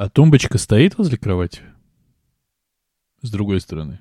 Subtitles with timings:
[0.00, 1.60] А тумбочка стоит возле кровати?
[3.20, 3.98] С другой стороны.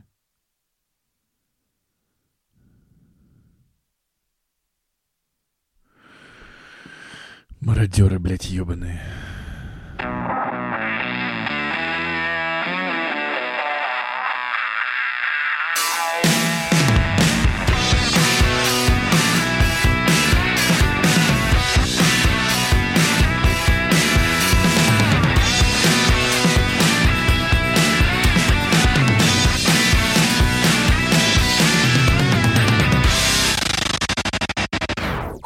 [7.60, 9.02] Мародеры, блядь, ебаные.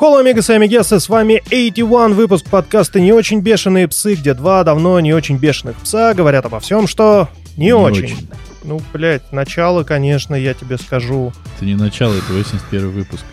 [0.01, 4.63] Холо, Омега, сами Гессы, с вами 81 выпуск подкаста «Не очень бешеные псы», где два
[4.63, 8.05] давно не очень бешеных пса говорят обо всем, что не, Не очень.
[8.05, 8.29] очень.
[8.63, 11.31] Ну, блядь, начало, конечно, я тебе скажу.
[11.55, 13.23] Это не начало, это 81 выпуск.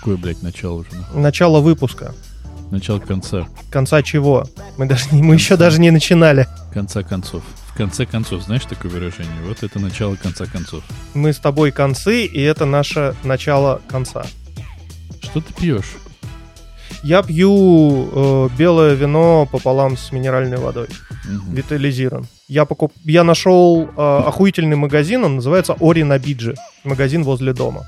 [0.00, 0.90] Какое, блядь, начало уже?
[1.14, 2.14] Начало выпуска.
[2.70, 3.48] Начало конца.
[3.70, 4.44] Конца чего?
[4.76, 6.46] Мы, даже не, мы еще даже не начинали.
[6.74, 7.42] Конца концов.
[7.68, 9.32] В конце концов, знаешь такое выражение?
[9.48, 10.84] Вот это начало конца концов.
[11.14, 14.26] Мы с тобой концы, и это наше начало конца.
[15.22, 15.94] Что ты пьешь?
[17.02, 20.88] Я пью э, белое вино пополам с минеральной водой.
[21.24, 21.54] Мгм.
[21.54, 22.26] Витализирован.
[22.48, 22.92] Я, покуп...
[23.04, 26.54] я нашел э, охуительный магазин, он называется Ори на Бидже.
[26.84, 27.86] Магазин возле дома.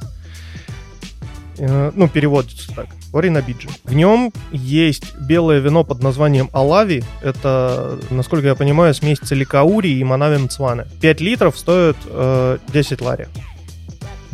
[1.58, 2.86] Э, ну, переводится так.
[3.12, 3.68] Ори на Бидже.
[3.84, 7.04] В нем есть белое вино под названием Алави.
[7.22, 10.86] Это, насколько я понимаю, смесь целикаури и манави мцваны.
[11.00, 13.28] 5 литров стоит э, 10 лари.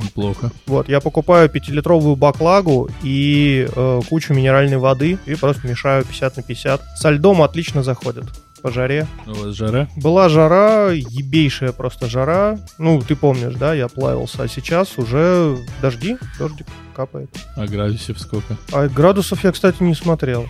[0.02, 0.50] Неплохо.
[0.66, 6.42] Вот, я покупаю 5-литровую баклагу и э, кучу минеральной воды и просто мешаю 50 на
[6.42, 6.80] 50.
[6.96, 8.24] Со льдом отлично заходит
[8.60, 9.06] по жаре.
[9.26, 9.88] У вас жара?
[9.96, 12.58] Была жара, ебейшая просто жара.
[12.78, 14.42] Ну, ты помнишь, да, я плавился.
[14.42, 17.30] А сейчас уже дожди, дождик капает.
[17.56, 18.56] А градусов сколько?
[18.72, 20.46] А градусов я, кстати, не смотрел.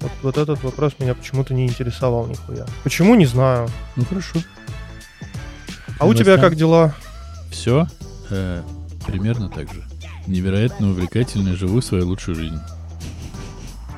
[0.00, 2.64] Вот, вот этот вопрос меня почему-то не интересовал нихуя.
[2.82, 3.68] Почему, не знаю.
[3.96, 4.38] Ну хорошо.
[5.98, 6.94] А у тебя как дела?
[7.50, 7.86] Все
[9.10, 9.84] примерно так же.
[10.26, 12.58] Невероятно увлекательно живу свою лучшую жизнь.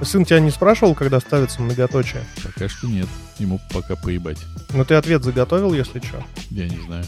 [0.03, 2.25] Сын тебя не спрашивал, когда ставится многоточие?
[2.43, 3.07] Пока что нет.
[3.39, 4.39] Ему пока поебать.
[4.75, 6.25] Ну, ты ответ заготовил, если что.
[6.51, 7.05] Я не знаю.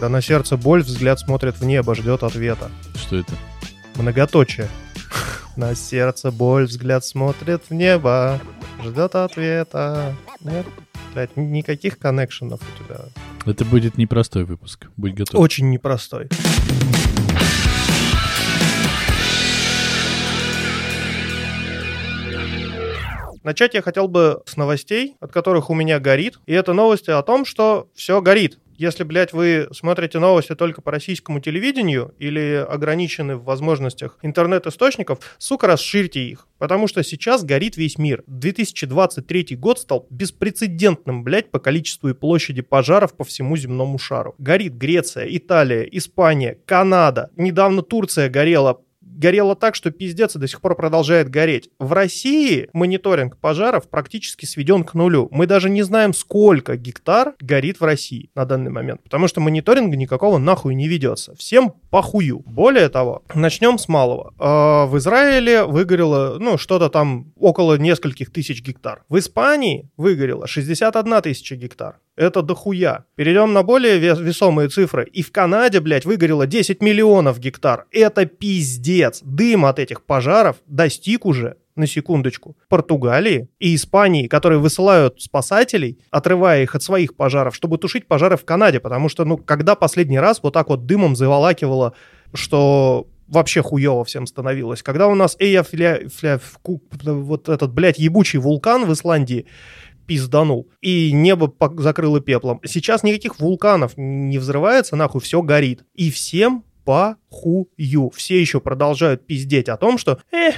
[0.00, 2.70] Да на сердце боль, взгляд смотрит в небо, ждет ответа.
[2.96, 3.32] Что это?
[3.94, 4.68] Многоточие.
[5.56, 8.40] На сердце боль, взгляд смотрит в небо,
[8.82, 10.16] ждет ответа.
[10.40, 10.66] Нет?
[11.12, 13.02] Блядь, никаких коннекшенов у тебя.
[13.46, 14.88] Это будет непростой выпуск.
[14.96, 15.40] Будь готов.
[15.40, 16.28] Очень непростой.
[23.44, 26.40] Начать я хотел бы с новостей, от которых у меня горит.
[26.46, 28.58] И это новости о том, что все горит.
[28.76, 35.66] Если, блядь, вы смотрите новости только по российскому телевидению или ограничены в возможностях интернет-источников, сука,
[35.66, 36.48] расширьте их.
[36.58, 38.24] Потому что сейчас горит весь мир.
[38.26, 44.34] 2023 год стал беспрецедентным, блядь, по количеству и площади пожаров по всему земному шару.
[44.38, 47.30] Горит Греция, Италия, Испания, Канада.
[47.36, 51.70] Недавно Турция горела горело так, что пиздец и до сих пор продолжает гореть.
[51.78, 55.28] В России мониторинг пожаров практически сведен к нулю.
[55.30, 59.96] Мы даже не знаем, сколько гектар горит в России на данный момент, потому что мониторинга
[59.96, 61.34] никакого нахуй не ведется.
[61.36, 62.40] Всем похую.
[62.46, 64.34] Более того, начнем с малого.
[64.38, 69.04] А, В Израиле выгорело, ну, что-то там около нескольких тысяч гектар.
[69.08, 71.98] В Испании выгорело 61 тысяча гектар.
[72.16, 73.04] Это дохуя.
[73.16, 75.04] Перейдем на более вес- весомые цифры.
[75.12, 77.86] И в Канаде, блядь, выгорело 10 миллионов гектар.
[77.90, 79.20] Это пиздец.
[79.22, 86.62] Дым от этих пожаров достиг уже на секундочку, Португалии и Испании, которые высылают спасателей, отрывая
[86.62, 90.38] их от своих пожаров, чтобы тушить пожары в Канаде, потому что, ну, когда последний раз
[90.40, 91.94] вот так вот дымом заволакивало,
[92.32, 94.82] что вообще хуево всем становилось.
[94.84, 99.46] Когда у нас Эйяфля, фля- фку- вот этот, блядь, ебучий вулкан в Исландии
[100.06, 102.60] пизданул, и небо закрыло пеплом.
[102.64, 105.84] Сейчас никаких вулканов не взрывается, нахуй, все горит.
[105.94, 108.10] И всем похую.
[108.14, 110.54] Все еще продолжают пиздеть о том, что, эх,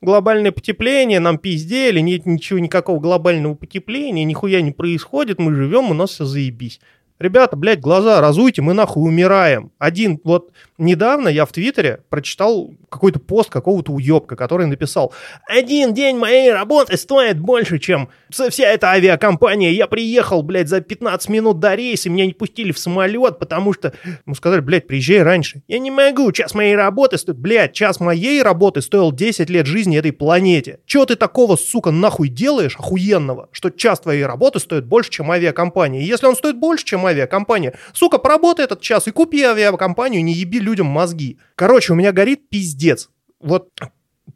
[0.00, 5.94] глобальное потепление, нам пиздели, нет ничего, никакого глобального потепления, нихуя не происходит, мы живем, у
[5.94, 6.80] нас все заебись.
[7.18, 9.72] Ребята, блядь, глаза разуйте, мы нахуй умираем.
[9.78, 15.12] Один, вот недавно я в Твиттере прочитал какой-то пост какого-то уебка, который написал
[15.48, 19.70] «Один день моей работы стоит больше, чем вся эта авиакомпания.
[19.70, 23.92] Я приехал, блядь, за 15 минут до рейса, меня не пустили в самолет, потому что...»
[24.24, 25.62] Ему сказали, блядь, приезжай раньше.
[25.66, 27.38] Я не могу, час моей работы стоит...
[27.38, 30.78] Блядь, час моей работы стоил 10 лет жизни этой планете.
[30.86, 36.00] Чего ты такого, сука, нахуй делаешь охуенного, что час твоей работы стоит больше, чем авиакомпания?
[36.00, 40.32] И если он стоит больше, чем авиакомпания, сука, поработай этот час и купи авиакомпанию, не
[40.32, 41.38] еби людям мозги.
[41.54, 43.10] Короче, у меня горит пиздец.
[43.40, 43.70] Вот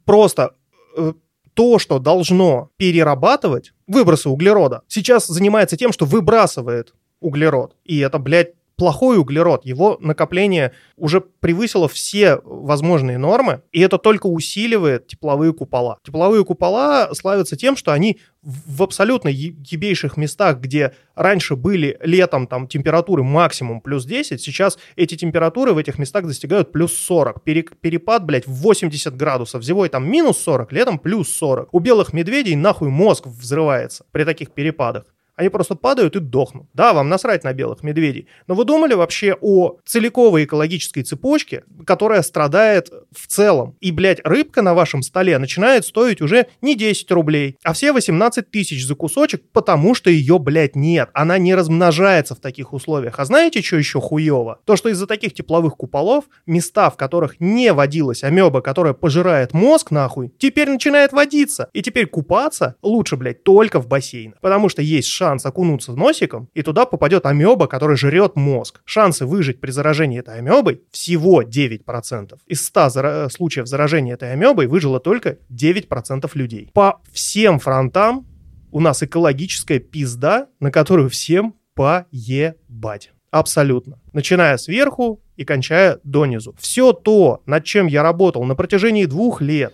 [0.05, 0.55] просто
[0.97, 1.13] э,
[1.55, 7.77] то, что должно перерабатывать выбросы углерода, сейчас занимается тем, что выбрасывает углерод.
[7.85, 14.27] И это, блядь, плохой углерод, его накопление уже превысило все возможные нормы, и это только
[14.27, 15.99] усиливает тепловые купола.
[16.05, 22.67] Тепловые купола славятся тем, что они в абсолютно ебейших местах, где раньше были летом там
[22.67, 27.43] температуры максимум плюс 10, сейчас эти температуры в этих местах достигают плюс 40.
[27.45, 29.63] Перепад, блядь, в 80 градусов.
[29.63, 31.69] Зимой там минус 40, летом плюс 40.
[31.73, 35.05] У белых медведей нахуй мозг взрывается при таких перепадах.
[35.37, 36.67] Они просто падают и дохнут.
[36.75, 38.29] Да, вам насрать на белых медведей.
[38.47, 43.77] Но вы думали вообще о целиковой экологической цепочке, которая страдает в целом?
[43.81, 48.51] И, блядь, рыбка на вашем столе начинает стоить уже не 10 рублей, а все 18
[48.51, 51.09] тысяч за кусочек, потому что ее, блядь, нет.
[51.15, 53.19] Она не размножается в таких условиях.
[53.19, 54.61] А знаете, что еще хуево?
[54.67, 59.91] То, что из-за таких тепловых куполов места, в которых не водилась амеба, которая пожирает мозг
[59.91, 61.71] нахуй, теперь начинает водиться.
[61.73, 64.41] И теперь купаться лучше, блядь, только в бассейнах.
[64.41, 68.81] Потому что есть шанс окунуться носиком, и туда попадет амеба, которая жрет мозг.
[68.85, 72.39] Шансы выжить при заражении этой амебой всего 9%.
[72.49, 76.71] Из 100 зара- случаев заражения этой амебой выжило только 9% людей.
[76.75, 78.27] По всем фронтам
[78.73, 83.13] у нас экологическая пизда, на которую всем поебать.
[83.31, 84.01] Абсолютно.
[84.13, 86.57] Начиная сверху и кончая донизу.
[86.59, 89.73] Все то, над чем я работал на протяжении двух лет,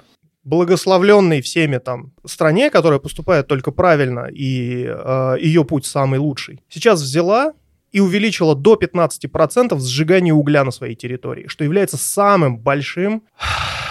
[0.49, 7.03] благословленной всеми там стране, которая поступает только правильно, и э, ее путь самый лучший, сейчас
[7.03, 7.53] взяла
[7.93, 13.23] и увеличила до 15% сжигание угля на своей территории, что является самым большим,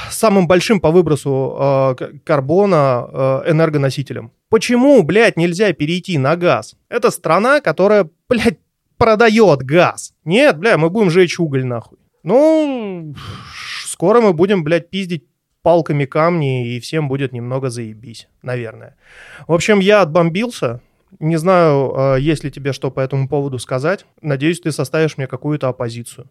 [0.09, 3.07] самым большим по выбросу э, карбона
[3.45, 4.31] э, энергоносителем.
[4.49, 6.75] Почему, блядь, нельзя перейти на газ?
[6.89, 8.57] Это страна, которая, блядь,
[8.97, 10.13] продает газ.
[10.25, 11.99] Нет, бля, мы будем жечь уголь нахуй.
[12.23, 13.13] Ну,
[13.85, 15.23] скоро мы будем, блядь, пиздить
[15.67, 18.95] палками камни, и всем будет немного заебись, наверное.
[19.49, 20.79] В общем, я отбомбился.
[21.19, 24.05] Не знаю, а, есть ли тебе что по этому поводу сказать.
[24.21, 26.29] Надеюсь, ты составишь мне какую-то оппозицию.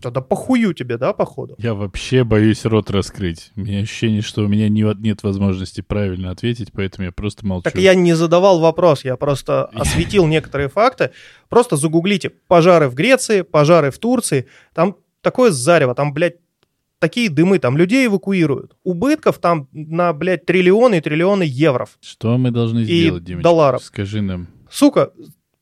[0.00, 1.56] Тогда похую тебе, да, походу?
[1.58, 3.50] Я вообще боюсь рот раскрыть.
[3.56, 7.64] У меня ощущение, что у меня не, нет возможности правильно ответить, поэтому я просто молчу.
[7.64, 11.10] Так я не задавал вопрос, я просто осветил некоторые факты.
[11.48, 14.46] Просто загуглите пожары в Греции, пожары в Турции.
[14.72, 16.36] Там такое зарево, там, блядь,
[17.04, 18.78] такие дымы, там людей эвакуируют.
[18.82, 21.86] Убытков там на, блядь, триллионы и триллионы евро.
[22.00, 23.42] Что мы должны и сделать, Димочка?
[23.42, 23.84] долларов.
[23.84, 24.48] Скажи нам.
[24.70, 25.12] Сука,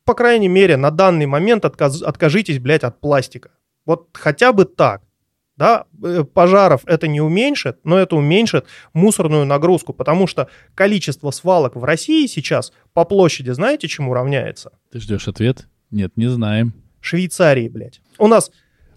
[0.04, 3.50] по крайней мере, на данный момент отказ, откажитесь, блядь, от пластика.
[3.84, 5.02] Вот хотя бы так.
[5.56, 11.74] Да, э, пожаров это не уменьшит, но это уменьшит мусорную нагрузку, потому что количество свалок
[11.74, 14.70] в России сейчас по площади знаете, чему равняется?
[14.92, 15.68] Ты ждешь ответ?
[15.90, 16.72] Нет, не знаем.
[17.00, 18.00] Швейцарии, блядь.
[18.18, 18.52] У нас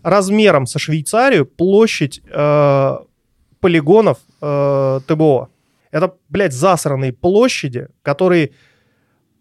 [0.05, 2.97] размером со Швейцарию площадь э,
[3.59, 5.49] полигонов э, ТБО.
[5.89, 8.51] Это, блядь, засранные площади, которые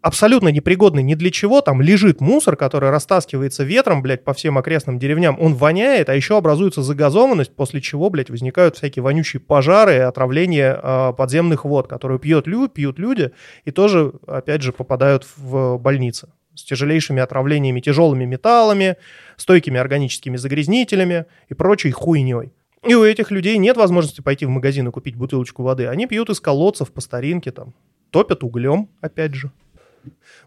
[0.01, 1.61] абсолютно непригодны ни для чего.
[1.61, 5.37] Там лежит мусор, который растаскивается ветром, блядь, по всем окрестным деревням.
[5.39, 10.81] Он воняет, а еще образуется загазованность, после чего, блядь, возникают всякие вонючие пожары и отравление
[10.83, 13.33] э, подземных вод, которые пьют, лю, пьют люди
[13.67, 18.97] и тоже, опять же, попадают в больницы с тяжелейшими отравлениями тяжелыми металлами,
[19.37, 22.53] стойкими органическими загрязнителями и прочей хуйней.
[22.87, 25.87] И у этих людей нет возможности пойти в магазин и купить бутылочку воды.
[25.87, 27.75] Они пьют из колодцев по старинке, там,
[28.11, 29.51] топят углем, опять же.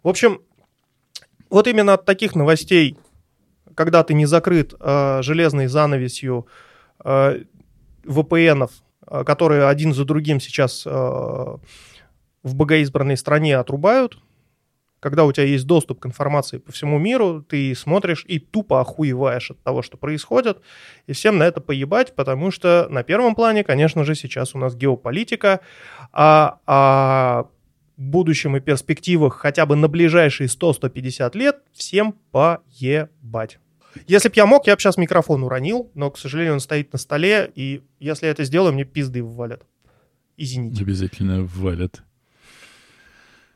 [0.04, 0.42] В общем,
[1.50, 2.98] вот именно от таких новостей,
[3.74, 6.48] когда ты не закрыт э, железной занавесью
[7.04, 7.44] э,
[8.04, 8.72] VPN-ов,
[9.08, 14.20] э, которые один за другим сейчас э, в богоизбранной стране отрубают,
[15.00, 19.52] когда у тебя есть доступ к информации по всему миру, ты смотришь и тупо охуеваешь
[19.52, 20.60] от того, что происходит,
[21.06, 24.76] и всем на это поебать, потому что на первом плане, конечно же, сейчас у нас
[24.76, 25.60] геополитика,
[26.12, 27.48] а, а
[27.98, 33.60] будущем и перспективах хотя бы на ближайшие 100-150 лет всем поебать.
[34.06, 37.00] Если б я мог, я бы сейчас микрофон уронил, но, к сожалению, он стоит на
[37.00, 39.64] столе, и если я это сделаю, мне пизды ввалят.
[40.38, 40.84] Извините.
[40.84, 42.04] Обязательно ввалят.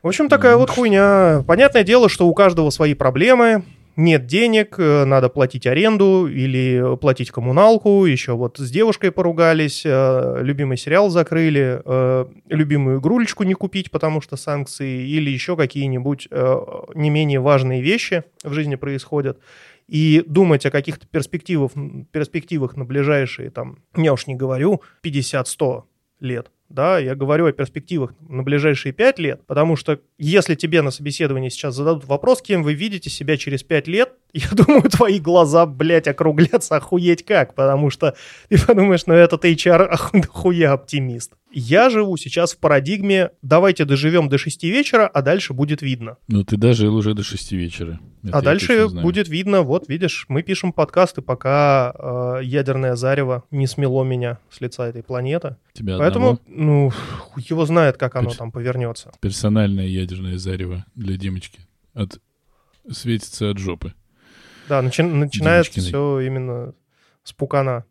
[0.02, 1.44] В общем, такая вот хуйня.
[1.46, 3.62] Понятное дело, что у каждого свои проблемы.
[3.94, 8.06] Нет денег, э, надо платить аренду или платить коммуналку.
[8.06, 14.20] Еще вот с девушкой поругались, э, любимый сериал закрыли, э, любимую игрулечку не купить, потому
[14.20, 16.28] что санкции, или еще какие-нибудь
[16.94, 19.38] не менее важные вещи в жизни происходят
[19.86, 21.72] и думать о каких-то перспективах,
[22.10, 25.84] перспективах на ближайшие, там, я уж не говорю, 50-100
[26.20, 30.90] лет, да, я говорю о перспективах на ближайшие пять лет, потому что если тебе на
[30.90, 35.66] собеседовании сейчас зададут вопрос, кем вы видите себя через пять лет, я думаю, твои глаза,
[35.66, 38.14] блядь, округлятся охуеть как, потому что
[38.48, 39.84] ты подумаешь, ну этот HR
[40.22, 41.32] охуя оптимист.
[41.54, 46.16] Я живу сейчас в парадигме «давайте доживем до 6 вечера, а дальше будет видно».
[46.26, 48.00] Ну, ты дожил уже до 6 вечера.
[48.22, 51.92] Это а дальше будет видно, вот видишь, мы пишем подкасты, пока
[52.38, 55.56] э, ядерное зарево не смело меня с лица этой планеты.
[55.74, 56.40] Тебя Поэтому, одного?
[56.46, 56.92] ну,
[57.36, 59.12] его знает, как оно Перс- там повернется.
[59.20, 61.60] Персональное ядерное зарево для Димочки.
[61.92, 62.18] От...
[62.90, 63.92] Светится от жопы.
[64.68, 65.86] Да, начи- начинается Димочкиной.
[65.88, 66.74] все именно
[67.24, 67.84] с пукана.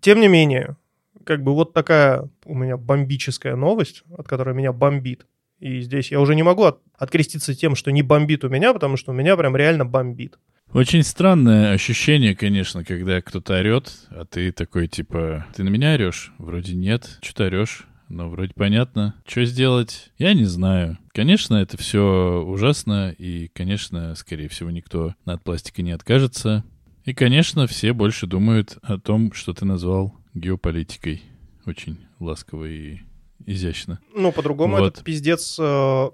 [0.00, 0.76] Тем не менее,
[1.24, 5.26] как бы вот такая у меня бомбическая новость, от которой меня бомбит.
[5.58, 8.96] И здесь я уже не могу от- откреститься тем, что не бомбит у меня, потому
[8.96, 10.38] что у меня прям реально бомбит.
[10.72, 16.32] Очень странное ощущение, конечно, когда кто-то орет, а ты такой, типа, ты на меня орешь?
[16.38, 17.18] Вроде нет.
[17.22, 17.86] Что ты орешь?
[18.10, 19.14] Ну, вроде понятно.
[19.24, 20.10] Что сделать?
[20.18, 20.98] Я не знаю.
[21.14, 26.64] Конечно, это все ужасно, и, конечно, скорее всего, никто от пластика не откажется.
[27.04, 31.22] И, конечно, все больше думают о том, что ты назвал геополитикой.
[31.66, 32.98] Очень ласково и
[33.46, 34.00] изящно.
[34.14, 34.92] Ну, по-другому Вот.
[34.94, 36.10] этот пиздец, э,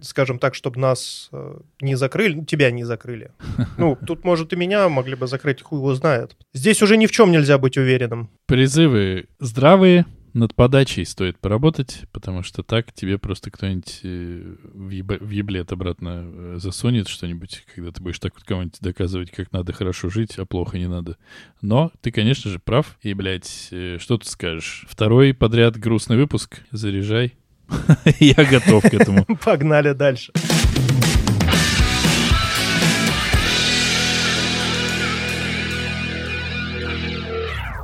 [0.00, 3.32] скажем так, чтобы нас э, не закрыли, тебя не закрыли.
[3.76, 6.36] Ну, тут, может, и меня могли бы закрыть, хуй его знает.
[6.54, 8.30] Здесь уже ни в чем нельзя быть уверенным.
[8.46, 15.22] Призывы здравые, над подачей стоит поработать, потому что так тебе просто кто-нибудь э, в, еба-
[15.22, 19.72] в еблет обратно э, засунет что-нибудь, когда ты будешь так вот кому-нибудь доказывать, как надо
[19.72, 21.16] хорошо жить, а плохо не надо.
[21.62, 22.98] Но ты, конечно же, прав.
[23.02, 24.86] И, блядь, э, что ты скажешь?
[24.88, 26.60] Второй подряд грустный выпуск.
[26.70, 27.34] Заряжай.
[28.18, 29.24] Я готов к этому.
[29.44, 30.32] Погнали дальше.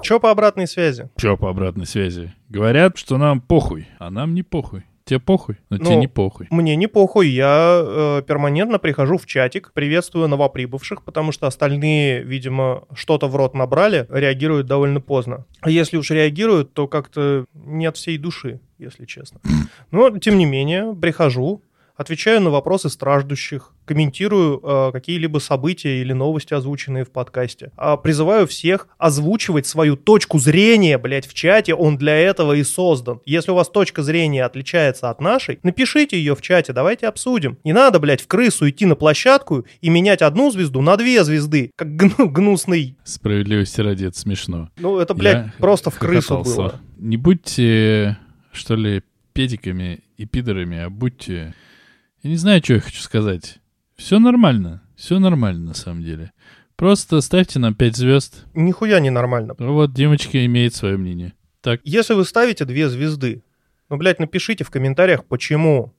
[0.07, 1.09] Че по обратной связи?
[1.17, 2.33] Че по обратной связи?
[2.49, 4.85] Говорят, что нам похуй, а нам не похуй.
[5.05, 6.47] Тебе похуй, но тебе Ну, не похуй.
[6.51, 12.85] Мне не похуй, я э, перманентно прихожу в чатик, приветствую новоприбывших, потому что остальные, видимо,
[12.95, 15.45] что-то в рот набрали, реагируют довольно поздно.
[15.61, 19.41] А если уж реагируют, то как-то не от всей души, если честно.
[19.91, 21.63] Но, тем не менее, прихожу,
[21.97, 27.71] отвечаю на вопросы страждущих, комментирую э, какие-либо события или новости, озвученные в подкасте.
[27.77, 33.21] А призываю всех озвучивать свою точку зрения, блядь, в чате, он для этого и создан.
[33.25, 37.59] Если у вас точка зрения отличается от нашей, напишите ее в чате, давайте обсудим.
[37.65, 41.71] Не надо, блядь, в крысу идти на площадку и менять одну звезду на две звезды,
[41.77, 42.97] как гну- гнусный.
[43.05, 44.71] Справедливости ради, это смешно.
[44.79, 46.81] Ну, это, блядь, Я просто в крысу было.
[46.99, 48.19] Не будьте,
[48.53, 51.55] что ли, педиками и пидорами, а будьте...
[52.23, 53.59] Я не знаю, что я хочу сказать.
[53.97, 54.83] Все нормально.
[54.97, 56.33] Все нормально, на самом деле.
[56.77, 58.45] Просто ставьте нам 5 звезд.
[58.55, 59.55] Нихуя не нормально.
[59.59, 61.33] Вот Димочка имеет свое мнение.
[61.61, 63.43] Так, Если вы ставите две звезды,
[63.89, 65.95] ну, блядь, напишите в комментариях, почему.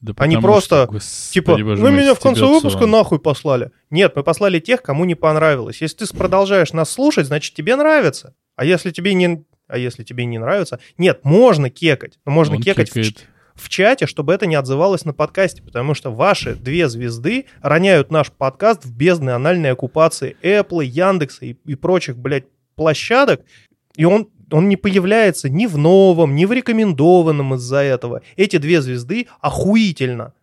[0.00, 2.90] да Они просто, что, господи, Типа, боже вы мой, меня в конце выпуска вам.
[2.90, 3.70] нахуй послали.
[3.90, 5.80] Нет, мы послали тех, кому не понравилось.
[5.80, 8.34] Если ты продолжаешь нас слушать, значит тебе нравится.
[8.56, 12.18] А если тебе не, а если тебе не нравится, нет, можно кекать.
[12.26, 13.16] Но можно Он кекать в, кекает.
[13.16, 13.24] ч-
[13.54, 18.30] в чате, чтобы это не отзывалось на подкасте, потому что ваши две звезды роняют наш
[18.30, 23.42] подкаст в бездны анальной оккупации Apple, Яндекса и, и прочих, блядь, площадок,
[23.96, 28.22] и он он не появляется ни в новом, ни в рекомендованном из-за этого.
[28.36, 30.34] Эти две звезды охуительно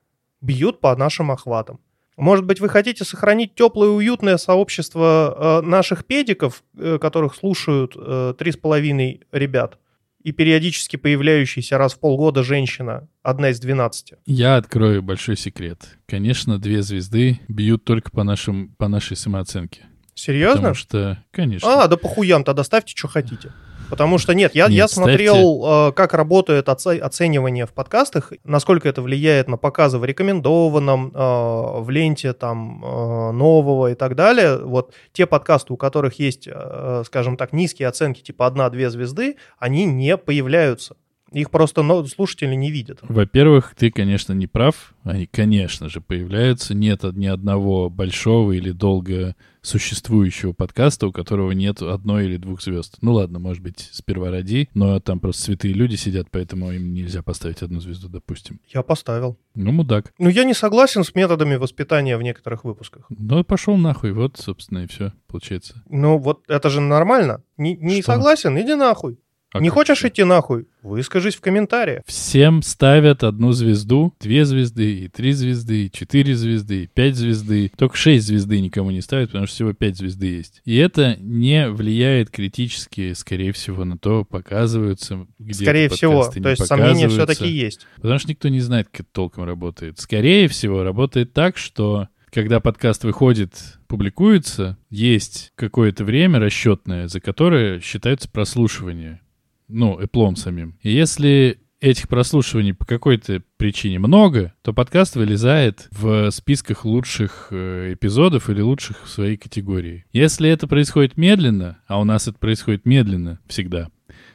[0.42, 1.80] бьют по нашим охватам.
[2.16, 7.94] Может быть, вы хотите сохранить теплое и уютное сообщество э, наших педиков, э, которых слушают
[7.96, 9.78] э, три с половиной ребят,
[10.28, 14.18] и периодически появляющаяся раз в полгода женщина, одна из двенадцати.
[14.26, 15.98] Я открою большой секрет.
[16.06, 19.86] Конечно, две звезды бьют только по, нашим, по нашей самооценке.
[20.16, 20.56] Серьезно?
[20.58, 21.84] Потому что, конечно.
[21.84, 23.54] А, да похуям, тогда ставьте, что хотите.
[23.90, 28.90] Потому что нет, я, Нет, я смотрел, э, как работает оце- оценивание в подкастах, насколько
[28.90, 34.58] это влияет на показы в рекомендованном, э, в ленте там э, нового и так далее.
[34.58, 39.86] Вот те подкасты, у которых есть, э, скажем так, низкие оценки, типа одна-две звезды, они
[39.86, 40.96] не появляются.
[41.32, 43.00] Их просто но- слушатели не видят.
[43.02, 44.94] Во-первых, ты, конечно, не прав.
[45.04, 46.74] Они, конечно же, появляются.
[46.74, 52.98] Нет ни одного большого или долго существующего подкаста, у которого нет одной или двух звезд.
[53.02, 57.22] Ну ладно, может быть, сперва ради, но там просто святые люди сидят, поэтому им нельзя
[57.22, 58.60] поставить одну звезду, допустим.
[58.74, 59.38] Я поставил.
[59.56, 60.14] Ну, мудак.
[60.20, 63.06] Но я не согласен с методами воспитания в некоторых выпусках.
[63.10, 65.84] Ну, пошел нахуй, вот, собственно, и все, получается.
[65.90, 67.44] Ну вот это же нормально.
[67.58, 68.14] Не, не Что?
[68.14, 69.20] согласен, иди нахуй.
[69.54, 70.10] А не хочешь же?
[70.10, 70.68] идти нахуй?
[70.82, 72.04] Выскажись в комментариях.
[72.06, 77.72] Всем ставят одну звезду, две звезды, и три звезды, и четыре звезды, и пять звезды.
[77.78, 80.62] Только шесть звезды никому не ставят, потому что всего пять звезды есть.
[80.66, 86.30] И это не влияет критически, скорее всего, на то, показываются где Скорее всего.
[86.30, 87.88] То есть сомнения все-таки есть.
[87.96, 90.00] Потому что никто не знает, как это толком работает.
[90.00, 97.80] Скорее всего, работает так, что когда подкаст выходит, публикуется, есть какое-то время расчетное, за которое
[97.80, 99.22] считаются прослушивания.
[99.68, 100.78] Ну, эплом самим.
[100.82, 107.94] И если этих прослушиваний по какой-то причине много, то подкаст вылезает в списках лучших э,
[107.94, 110.06] эпизодов или лучших в своей категории.
[110.12, 113.90] Если это происходит медленно, а у нас это происходит медленно всегда,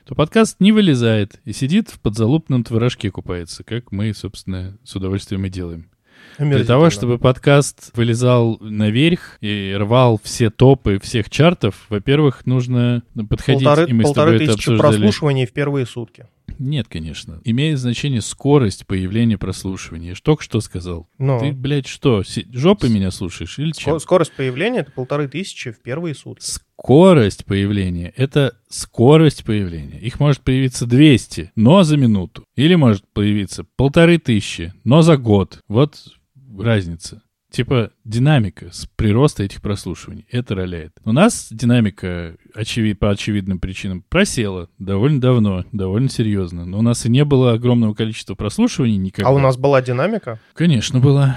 [0.04, 5.44] то подкаст не вылезает и сидит в подзалупном творожке купается, как мы, собственно, с удовольствием
[5.44, 5.91] и делаем.
[6.38, 13.64] Для того, чтобы подкаст вылезал наверх и рвал все топы всех чартов, во-первых, нужно подходить,
[13.64, 14.78] полторы, и мы с тобой это обсуждали.
[14.78, 16.26] прослушиваний в первые сутки.
[16.58, 17.40] Нет, конечно.
[17.44, 20.14] Имеет значение скорость появления прослушивания.
[20.22, 21.08] Только что сказал.
[21.18, 21.38] Но.
[21.38, 22.22] Ты, блядь, что,
[22.52, 23.98] жопой меня слушаешь или чем?
[23.98, 26.44] Скорость появления— это полторы тысячи в первые сутки.
[26.44, 29.98] Скорость появления— это скорость появления.
[29.98, 32.44] Их может появиться 200, но за минуту.
[32.54, 35.60] Или может появиться полторы тысячи, но за год.
[35.68, 35.96] Вот
[36.58, 37.22] разница.
[37.50, 40.26] Типа динамика с прироста этих прослушиваний.
[40.30, 40.92] Это роляет.
[41.04, 46.64] У нас динамика очевид, по очевидным причинам просела довольно давно, довольно серьезно.
[46.64, 49.28] Но у нас и не было огромного количества прослушиваний никогда.
[49.28, 50.40] А у нас была динамика?
[50.54, 51.36] Конечно, была.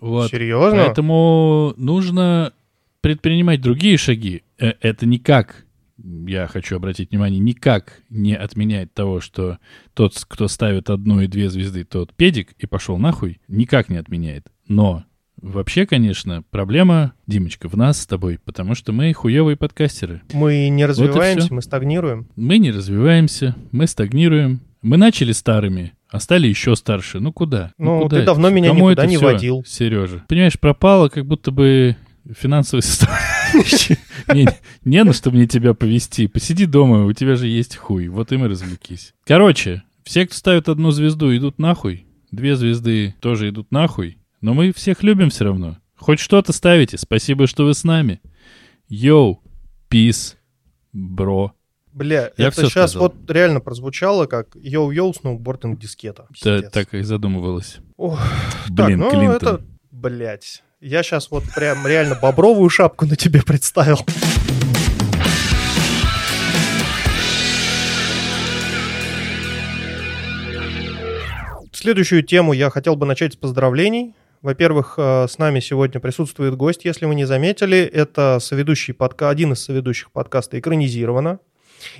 [0.00, 0.30] Вот.
[0.30, 0.84] Серьезно?
[0.84, 2.54] Поэтому нужно
[3.02, 4.44] предпринимать другие шаги.
[4.58, 5.63] Э, Это никак,
[6.04, 9.58] я хочу обратить внимание, никак не отменяет того, что
[9.94, 14.48] тот, кто ставит одну и две звезды, тот педик и пошел нахуй, никак не отменяет.
[14.68, 15.04] Но
[15.40, 20.22] вообще, конечно, проблема, Димочка, в нас с тобой, потому что мы хуевые подкастеры.
[20.32, 21.54] Мы не развиваемся, всё.
[21.54, 22.28] мы стагнируем.
[22.36, 24.60] Мы не развиваемся, мы стагнируем.
[24.82, 27.18] Мы начали старыми, а стали еще старше.
[27.18, 27.72] Ну куда?
[27.78, 29.64] Ну, куда ты это давно меня Кому никуда это не водил.
[29.66, 30.24] Сережа.
[30.28, 31.96] Понимаешь, пропало, как будто бы
[32.36, 33.33] финансовый составляющий.
[34.84, 36.26] Не, на что мне тебя повести.
[36.26, 38.08] Посиди дома, у тебя же есть хуй.
[38.08, 39.12] Вот им и развлекись.
[39.26, 42.06] Короче, все, кто ставит одну звезду, идут нахуй.
[42.30, 44.18] Две звезды тоже идут нахуй.
[44.40, 45.78] Но мы всех любим все равно.
[45.96, 46.98] Хоть что-то ставите.
[46.98, 48.20] Спасибо, что вы с нами.
[48.88, 49.40] Yo,
[49.88, 50.36] peace,
[50.92, 51.52] bro.
[51.92, 53.02] Бля, Я это сейчас сказал.
[53.02, 56.26] вот реально прозвучало как йоу-йоу, сноубординг дискета.
[56.42, 57.76] Да, так и задумывалось.
[57.96, 58.20] Ох,
[58.68, 59.36] Блин, так, ну Клинтон.
[59.36, 60.63] это, блядь.
[60.86, 64.00] Я сейчас вот прям реально бобровую шапку на тебе представил.
[71.72, 74.12] Следующую тему я хотел бы начать с поздравлений.
[74.42, 79.30] Во-первых, э, с нами сегодня присутствует гость, если вы не заметили, это соведущий подка...
[79.30, 81.38] один из соведущих подкаста «Экранизировано».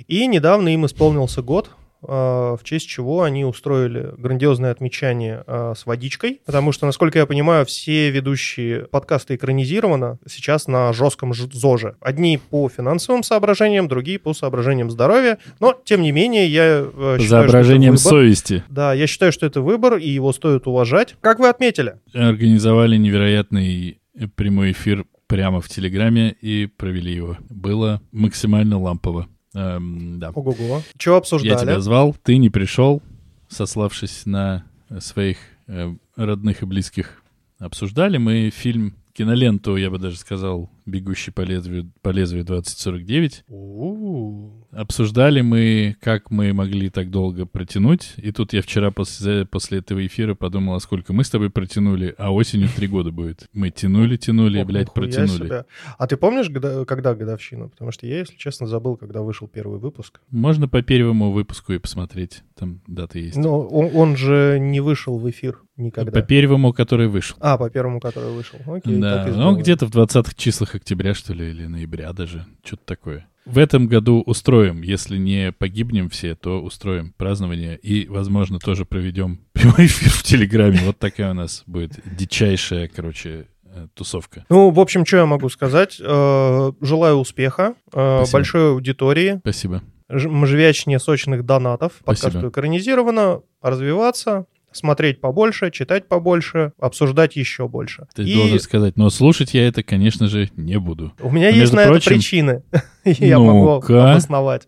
[0.05, 6.41] И недавно им исполнился год, в честь чего они устроили грандиозное отмечание э, с водичкой,
[6.45, 11.95] потому что, насколько я понимаю, все ведущие подкаста экранизировано сейчас на жестком ЗОЖе.
[11.99, 17.19] Одни по финансовым соображениям, другие по соображениям здоровья, но, тем не менее, я э, считаю,
[17.19, 18.09] что это Зоображением выбор.
[18.09, 18.63] совести.
[18.69, 21.15] Да, я считаю, что это выбор, и его стоит уважать.
[21.21, 21.95] Как вы отметили?
[22.13, 27.37] Организовали невероятный э, прямой эфир прямо в Телеграме и провели его.
[27.49, 29.27] Было максимально лампово.
[29.55, 30.29] Эм, да.
[30.31, 30.81] Ого-го.
[30.97, 31.59] Чего Я обсуждали?
[31.59, 33.01] тебя звал, ты не пришел,
[33.47, 35.37] сославшись на э, своих
[35.67, 37.23] э, родных и близких.
[37.57, 43.43] Обсуждали мы фильм, киноленту, я бы даже сказал, «Бегущий по лезвию, по лезвию 2049».
[43.47, 44.65] У-у-у.
[44.71, 48.13] Обсуждали мы, как мы могли так долго протянуть.
[48.17, 52.13] И тут я вчера после, после этого эфира подумал, а сколько мы с тобой протянули,
[52.17, 53.47] а осенью три года будет.
[53.53, 55.47] Мы тянули, тянули, Ох, блядь, протянули.
[55.47, 55.65] себе.
[55.97, 56.49] А ты помнишь,
[56.85, 57.69] когда годовщина?
[57.69, 60.19] Потому что я, если честно, забыл, когда вышел первый выпуск.
[60.29, 62.43] Можно по первому выпуску и посмотреть.
[62.57, 63.37] Там дата есть.
[63.37, 66.11] Но он, он же не вышел в эфир никогда.
[66.11, 67.37] По первому, который вышел.
[67.39, 68.59] А, по первому, который вышел.
[68.65, 72.45] Окей, да, ну где-то в 20-х числах октября, что ли, или ноября даже.
[72.63, 73.27] Что-то такое.
[73.45, 79.39] В этом году устроим, если не погибнем все, то устроим празднование и, возможно, тоже проведем
[79.53, 80.79] прямой эфир в Телеграме.
[80.83, 84.45] Вот такая у нас будет дичайшая, короче, э, тусовка.
[84.49, 85.97] Ну, в общем, что я могу сказать?
[86.01, 88.37] Э, Желаю успеха, э, Спасибо.
[88.37, 89.83] большой аудитории, Спасибо.
[90.09, 91.93] можжевячнее сочных донатов.
[92.03, 98.07] Подкасту экранизировано, развиваться, смотреть побольше, читать побольше, обсуждать еще больше.
[98.15, 101.13] Ты И должен сказать, но слушать я это, конечно же, не буду.
[101.21, 102.63] у меня А есть на прочим- это причины.
[103.05, 104.67] Я могу обосновать.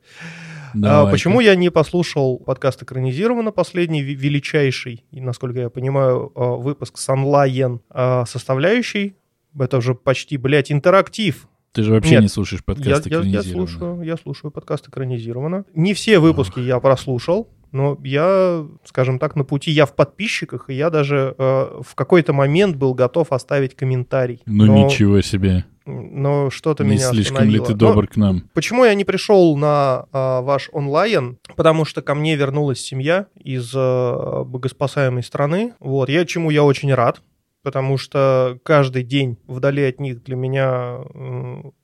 [0.73, 1.11] А, Давай-ка.
[1.11, 7.79] Почему я не послушал подкаст экранизировано последний, величайший, насколько я понимаю, а, выпуск с онлайн
[8.25, 9.15] составляющей?
[9.59, 11.47] Это уже почти, блядь, интерактив.
[11.71, 12.21] Ты же вообще Нет.
[12.23, 13.67] не слушаешь Я, подкаст я- я экранизированно.
[13.67, 15.65] слушаю, я слушаю подкаст экранизировано.
[15.73, 19.71] Не все выпуски я прослушал, но я, скажем так, на пути.
[19.71, 24.41] Я в подписчиках, и я даже э, в какой-то момент был готов оставить комментарий.
[24.45, 25.65] Ну но, ничего себе.
[25.85, 27.65] Но что-то Не меня слишком ли остановило.
[27.65, 28.43] ты Но добр к нам?
[28.53, 31.37] Почему я не пришел на а, ваш онлайн?
[31.55, 35.73] Потому что ко мне вернулась семья из а, богоспасаемой страны.
[35.79, 37.21] Вот, я чему я очень рад.
[37.63, 40.99] потому что каждый день вдали от них для меня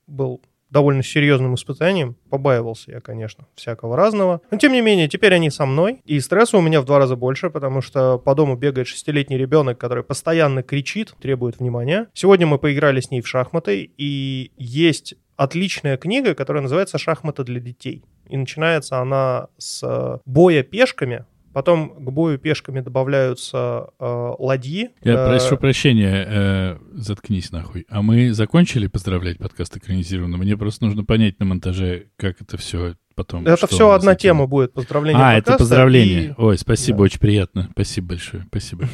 [0.08, 0.42] был
[0.74, 2.18] довольно серьезным испытанием.
[2.30, 4.42] Побаивался я, конечно, всякого разного.
[4.52, 6.02] Но, тем не менее, теперь они со мной.
[6.04, 9.78] И стресса у меня в два раза больше, потому что по дому бегает шестилетний ребенок,
[9.78, 12.08] который постоянно кричит, требует внимания.
[12.14, 17.60] Сегодня мы поиграли с ней в шахматы, и есть отличная книга, которая называется «Шахматы для
[17.60, 18.04] детей».
[18.28, 24.90] И начинается она с боя пешками, Потом к бою пешками добавляются э, ладьи.
[25.04, 27.86] Я э, прошу прощения, э, заткнись нахуй.
[27.90, 30.40] А мы закончили поздравлять подкаст экранизированный?
[30.40, 33.46] Мне просто нужно понять на монтаже, как это все потом.
[33.46, 36.30] Это все одна тема будет, поздравление А, это поздравление.
[36.30, 36.34] И...
[36.38, 37.04] Ой, спасибо, да.
[37.04, 37.70] очень приятно.
[37.74, 38.88] Спасибо большое, спасибо.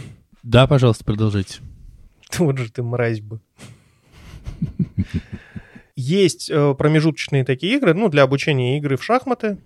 [0.44, 1.60] Да, пожалуйста, продолжайте.
[2.38, 3.40] Вот же ты мразь бы.
[5.96, 9.58] Есть э, промежуточные такие игры, ну, для обучения игры в шахматы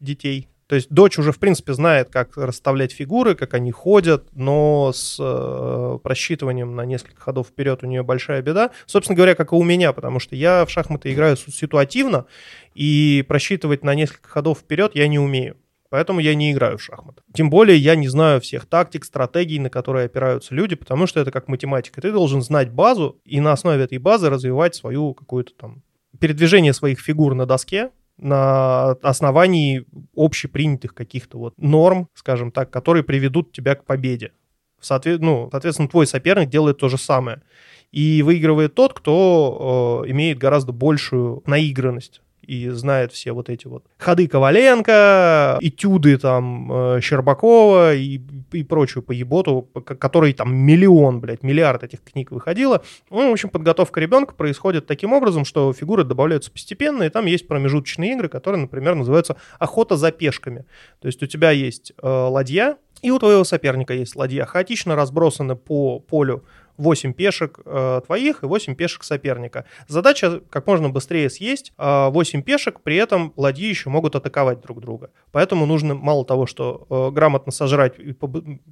[0.00, 4.92] детей, то есть дочь уже, в принципе, знает, как расставлять фигуры, как они ходят, но
[4.94, 8.70] с э, просчитыванием на несколько ходов вперед у нее большая беда.
[8.86, 12.26] Собственно говоря, как и у меня, потому что я в шахматы играю ситуативно,
[12.74, 15.56] и просчитывать на несколько ходов вперед я не умею.
[15.90, 17.22] Поэтому я не играю в шахматы.
[17.34, 21.30] Тем более я не знаю всех тактик, стратегий, на которые опираются люди, потому что это
[21.30, 22.00] как математика.
[22.00, 25.82] Ты должен знать базу и на основе этой базы развивать свою какую-то там
[26.18, 33.52] передвижение своих фигур на доске, на основании общепринятых каких-то вот норм, скажем так, которые приведут
[33.52, 34.32] тебя к победе.
[34.80, 35.20] Соответ...
[35.20, 37.42] Ну, соответственно, твой соперник делает то же самое.
[37.90, 43.84] И выигрывает тот, кто э, имеет гораздо большую наигранность и знает все вот эти вот
[43.98, 48.20] ходы Коваленко, этюды там э, Щербакова и,
[48.52, 52.82] и прочую поеботу, который там миллион, блядь, миллиард этих книг выходило.
[53.10, 57.48] Ну, в общем, подготовка ребенка происходит таким образом, что фигуры добавляются постепенно, и там есть
[57.48, 60.64] промежуточные игры, которые, например, называются «Охота за пешками».
[61.00, 65.56] То есть у тебя есть э, ладья, и у твоего соперника есть ладья, хаотично разбросаны
[65.56, 66.44] по полю
[66.76, 69.64] 8 пешек э, твоих и 8 пешек соперника.
[69.88, 74.80] Задача как можно быстрее съесть э, 8 пешек, при этом ладьи еще могут атаковать друг
[74.80, 75.10] друга.
[75.32, 77.94] Поэтому нужно мало того, что э, грамотно сожрать,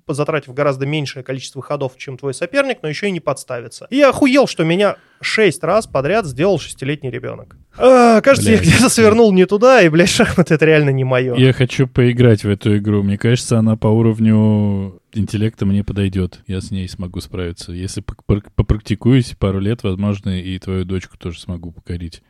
[0.09, 3.87] затратив гораздо меньшее количество ходов, чем твой соперник, но еще и не подставиться.
[3.91, 7.57] И я охуел, что меня 6 раз подряд сделал шестилетний ребенок.
[7.77, 11.35] А, кажется, блядь, я где-то свернул не туда, и, блядь, шахматы это реально не мое.
[11.37, 13.03] Я хочу поиграть в эту игру.
[13.03, 16.43] Мне кажется, она по уровню интеллекта мне подойдет.
[16.47, 17.73] Я с ней смогу справиться.
[17.73, 22.23] Если попрактикуюсь пару лет, возможно, и твою дочку тоже смогу покорить.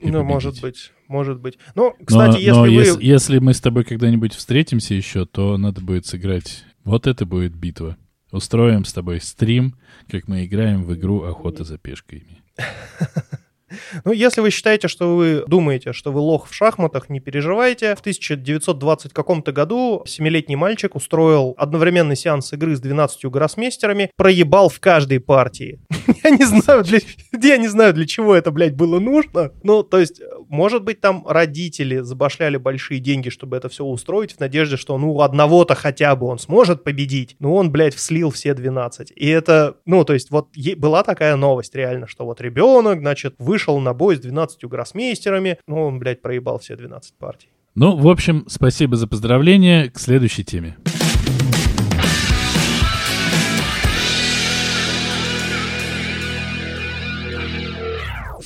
[0.00, 0.28] Ну, победить.
[0.28, 1.58] может быть, может быть.
[1.74, 2.70] Ну, кстати, но, если но вы...
[2.70, 6.64] Если, если мы с тобой когда-нибудь встретимся еще, то надо будет сыграть.
[6.84, 7.96] Вот это будет битва.
[8.32, 9.76] Устроим с тобой стрим,
[10.10, 12.42] как мы играем в игру «Охота за пешками».
[14.04, 17.94] Ну, если вы считаете, что вы думаете, что вы лох в шахматах, не переживайте.
[17.94, 24.80] В 1920 каком-то году семилетний мальчик устроил одновременный сеанс игры с 12 гроссмейстерами, проебал в
[24.80, 25.80] каждой партии.
[26.24, 27.00] Я не знаю, для,
[27.42, 29.52] я не знаю, для чего это, блядь, было нужно.
[29.62, 30.20] Ну, то есть,
[30.52, 35.18] может быть, там родители забашляли большие деньги, чтобы это все устроить, в надежде, что, ну,
[35.22, 37.36] одного-то хотя бы он сможет победить.
[37.38, 39.14] Но он, блядь, вслил все 12.
[39.16, 43.80] И это, ну, то есть, вот была такая новость реально, что вот ребенок, значит, вышел
[43.80, 45.56] на бой с 12 гроссмейстерами.
[45.66, 47.48] Ну, он, блядь, проебал все 12 партий.
[47.74, 49.90] Ну, в общем, спасибо за поздравление.
[49.90, 50.76] К следующей теме.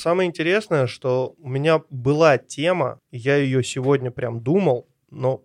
[0.06, 5.42] Самое интересное, что у меня была тема, я ее сегодня прям думал, но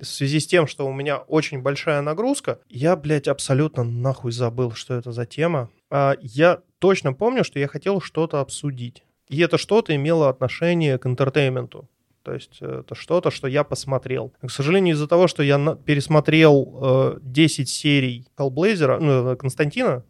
[0.00, 4.72] в связи с тем, что у меня очень большая нагрузка, я, блядь, абсолютно нахуй забыл,
[4.72, 5.68] что это за тема.
[5.90, 9.04] А я точно помню, что я хотел что-то обсудить.
[9.28, 11.86] И это что-то имело отношение к интертейменту.
[12.22, 14.32] То есть э, это что-то, что я посмотрел.
[14.40, 20.09] К сожалению, из-за того, что я пересмотрел э, 10 серий Hellblazer, ну, Константина, э, э,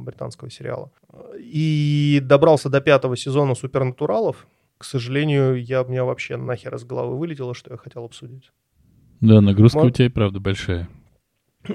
[0.00, 0.90] британского сериала,
[1.38, 4.46] и добрался до пятого сезона Супернатуралов,
[4.78, 8.50] к сожалению, я, у меня вообще нахер из головы вылетело, что я хотел обсудить.
[9.20, 9.88] Да, нагрузка Мож...
[9.88, 10.88] у тебя и правда большая.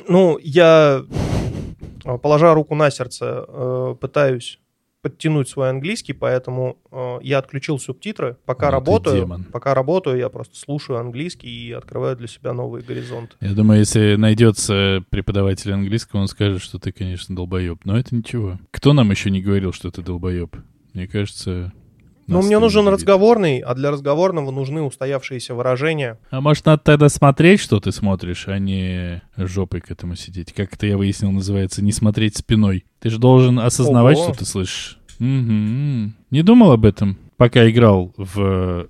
[0.07, 1.05] Ну, я
[2.05, 4.59] Э, положа руку на сердце, э, пытаюсь
[5.05, 8.37] подтянуть свой английский, поэтому э, я отключил субтитры.
[8.47, 13.35] Пока ну, работаю, пока работаю, я просто слушаю английский и открываю для себя новые горизонты.
[13.39, 17.85] Я думаю, если найдется преподаватель английского, он скажет, что ты, конечно, долбоеб.
[17.85, 18.57] Но это ничего.
[18.71, 20.55] Кто нам еще не говорил, что ты долбоеб?
[20.95, 21.71] Мне кажется,
[22.27, 26.19] ну, мне нужен разговорный, а для разговорного нужны устоявшиеся выражения.
[26.31, 30.53] А может, надо тогда смотреть, что ты смотришь, а не жопой к этому сидеть?
[30.53, 32.85] Как это я выяснил, называется, не смотреть спиной.
[32.99, 34.29] Ты же должен осознавать, Ого.
[34.29, 34.97] что ты слышишь.
[35.19, 35.25] Угу.
[36.31, 38.87] Не думал об этом, пока играл в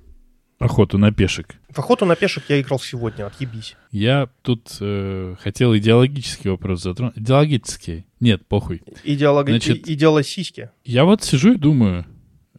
[0.59, 1.55] охоту на пешек.
[1.69, 3.75] В охоту на пешек я играл сегодня, отъебись.
[3.91, 7.17] Я тут э, хотел идеологический вопрос затронуть.
[7.17, 8.05] Идеологический.
[8.19, 8.81] Нет, похуй.
[9.03, 9.49] Идеолог...
[9.49, 10.69] Значит- Идеологически.
[10.85, 12.05] Я вот сижу и думаю,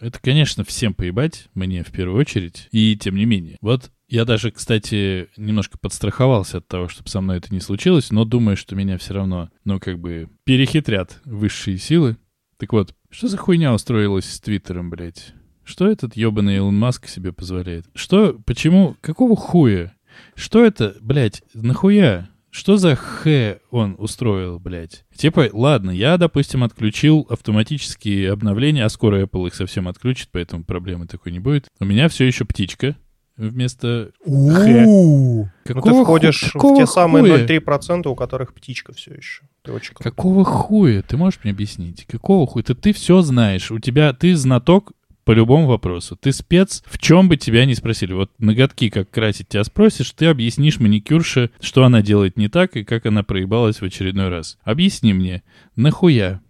[0.00, 3.56] это, конечно, всем поебать, мне в первую очередь, и тем не менее.
[3.60, 8.24] Вот я даже, кстати, немножко подстраховался от того, чтобы со мной это не случилось, но
[8.24, 12.16] думаю, что меня все равно, ну, как бы, перехитрят высшие силы.
[12.56, 15.34] Так вот, что за хуйня устроилась с Твиттером, блядь?
[15.64, 17.86] Что этот ебаный Илон Маск себе позволяет?
[17.94, 19.94] Что, почему, какого хуя?
[20.34, 22.30] Что это, блядь, нахуя?
[22.56, 25.04] Что за х он устроил, блядь?
[25.14, 31.06] Типа, ладно, я, допустим, отключил автоматические обновления, а скоро Apple их совсем отключит, поэтому проблемы
[31.06, 31.68] такой не будет.
[31.80, 32.96] У меня все еще птичка
[33.36, 37.46] вместо Ну, ты Какого входишь ху- в какого те самые хуя?
[37.46, 39.42] 0,3%, у которых птичка все еще.
[39.62, 39.92] Ты очень.
[39.92, 41.02] Какого хуя?
[41.02, 42.06] Ты можешь мне объяснить?
[42.06, 42.62] Какого хуя?
[42.62, 43.70] Ты, ты все знаешь.
[43.70, 44.92] У тебя, ты знаток
[45.26, 46.16] по любому вопросу.
[46.16, 48.12] Ты спец, в чем бы тебя не спросили.
[48.12, 52.84] Вот ноготки как красить тебя спросишь, ты объяснишь маникюрше, что она делает не так и
[52.84, 54.56] как она проебалась в очередной раз.
[54.62, 55.42] Объясни мне,
[55.74, 56.40] нахуя?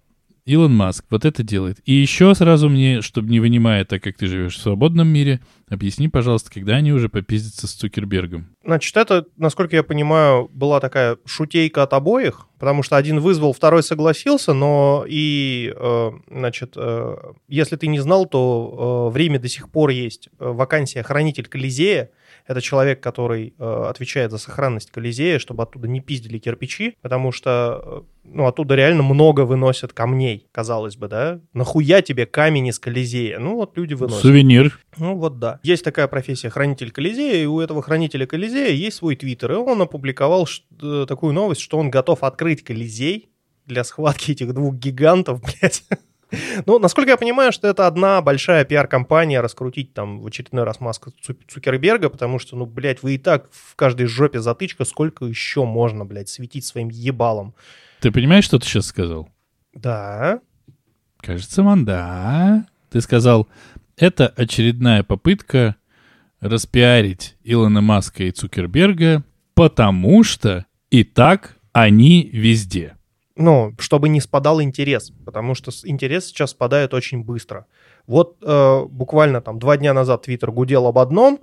[0.47, 1.79] Илон Маск вот это делает.
[1.85, 6.09] И еще сразу мне, чтобы не вынимая, так как ты живешь в свободном мире, объясни,
[6.09, 8.47] пожалуйста, когда они уже попиздятся с Цукербергом.
[8.65, 13.83] Значит, это, насколько я понимаю, была такая шутейка от обоих, потому что один вызвал, второй
[13.83, 17.17] согласился, но и, э, значит, э,
[17.49, 21.47] если ты не знал, то э, в Риме до сих пор есть э, вакансия хранитель
[21.47, 22.11] Колизея.
[22.47, 27.83] Это человек, который э, отвечает за сохранность Колизея, чтобы оттуда не пиздили кирпичи, потому что,
[27.85, 31.41] э, ну, оттуда реально много выносят камней, казалось бы, да?
[31.53, 33.39] Нахуя тебе камень из Колизея?
[33.39, 34.23] Ну, вот люди выносят.
[34.23, 34.79] Сувенир.
[34.97, 35.59] Ну вот да.
[35.63, 39.83] Есть такая профессия хранитель Колизея, и у этого хранителя Колизея есть свой твиттер, и он
[39.83, 40.49] опубликовал
[40.81, 43.29] э, такую новость, что он готов открыть Колизей
[43.67, 45.83] для схватки этих двух гигантов, блядь.
[46.67, 51.13] Ну, насколько я понимаю, что это одна большая пиар-компания раскрутить там в очередной раз Маска
[51.23, 55.65] Цу- Цукерберга, потому что, ну, блядь, вы и так в каждой жопе затычка, сколько еще
[55.65, 57.55] можно, блядь, светить своим ебалом.
[58.01, 59.29] Ты понимаешь, что ты сейчас сказал?
[59.73, 60.41] Да,
[61.21, 62.67] Кажется, манда.
[62.91, 63.49] Ты сказал,
[63.97, 65.75] это очередная попытка
[66.41, 72.96] распиарить Илона Маска и Цукерберга, потому что и так они везде.
[73.37, 77.67] Ну, чтобы не спадал интерес, потому что интерес сейчас спадает очень быстро.
[78.07, 81.41] Вот э, буквально там два дня назад Твиттер гудел об одном,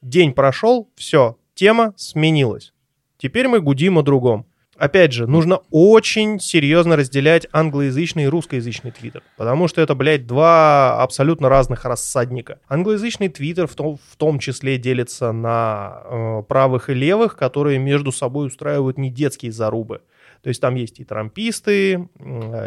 [0.00, 2.72] день прошел, все, тема сменилась.
[3.18, 4.46] Теперь мы гудим о другом.
[4.78, 11.02] Опять же, нужно очень серьезно разделять англоязычный и русскоязычный твиттер, потому что это, блядь, два
[11.02, 12.58] абсолютно разных рассадника.
[12.68, 18.12] Англоязычный твиттер в том, в том числе делится на э, правых и левых, которые между
[18.12, 20.00] собой устраивают не детские зарубы.
[20.42, 22.08] То есть там есть и трамписты,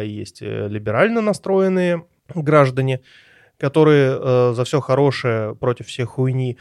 [0.04, 3.02] есть э, либерально настроенные граждане,
[3.58, 6.58] которые э, за все хорошее против всех хуйни.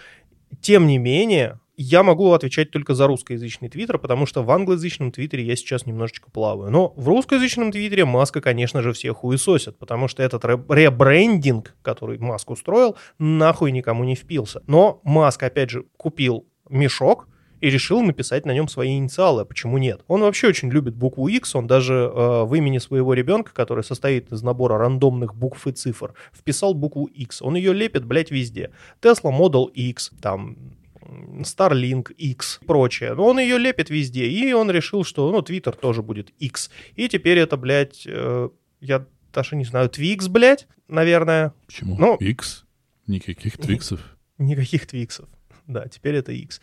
[0.61, 5.44] Тем не менее, я могу отвечать только за русскоязычный твиттер, потому что в англоязычном твиттере
[5.44, 6.70] я сейчас немножечко плаваю.
[6.70, 12.18] Но в русскоязычном твиттере Маска, конечно же, всех хуесосит, потому что этот ре- ребрендинг, который
[12.18, 14.62] Маск устроил, нахуй никому не впился.
[14.66, 17.28] Но Маск, опять же, купил мешок,
[17.60, 19.46] и решил написать на нем свои инициалы.
[19.46, 20.02] Почему нет?
[20.06, 21.54] Он вообще очень любит букву X.
[21.54, 26.12] Он даже э, в имени своего ребенка, который состоит из набора рандомных букв и цифр,
[26.34, 27.40] вписал букву X.
[27.40, 28.70] Он ее лепит, блядь, везде.
[29.00, 30.58] Tesla Model X, там
[31.42, 33.14] Starlink X и прочее.
[33.14, 34.26] Но он ее лепит везде.
[34.26, 36.70] И он решил, что, ну, Twitter тоже будет X.
[36.96, 38.48] И теперь это, блядь, э,
[38.80, 41.52] я даже не знаю, Twix, блядь, наверное.
[41.66, 41.96] Почему?
[41.98, 42.64] Ну- X?
[43.06, 44.00] Никаких твиксов.
[44.38, 45.28] Никаких твиксов.
[45.66, 46.60] Да, теперь это X.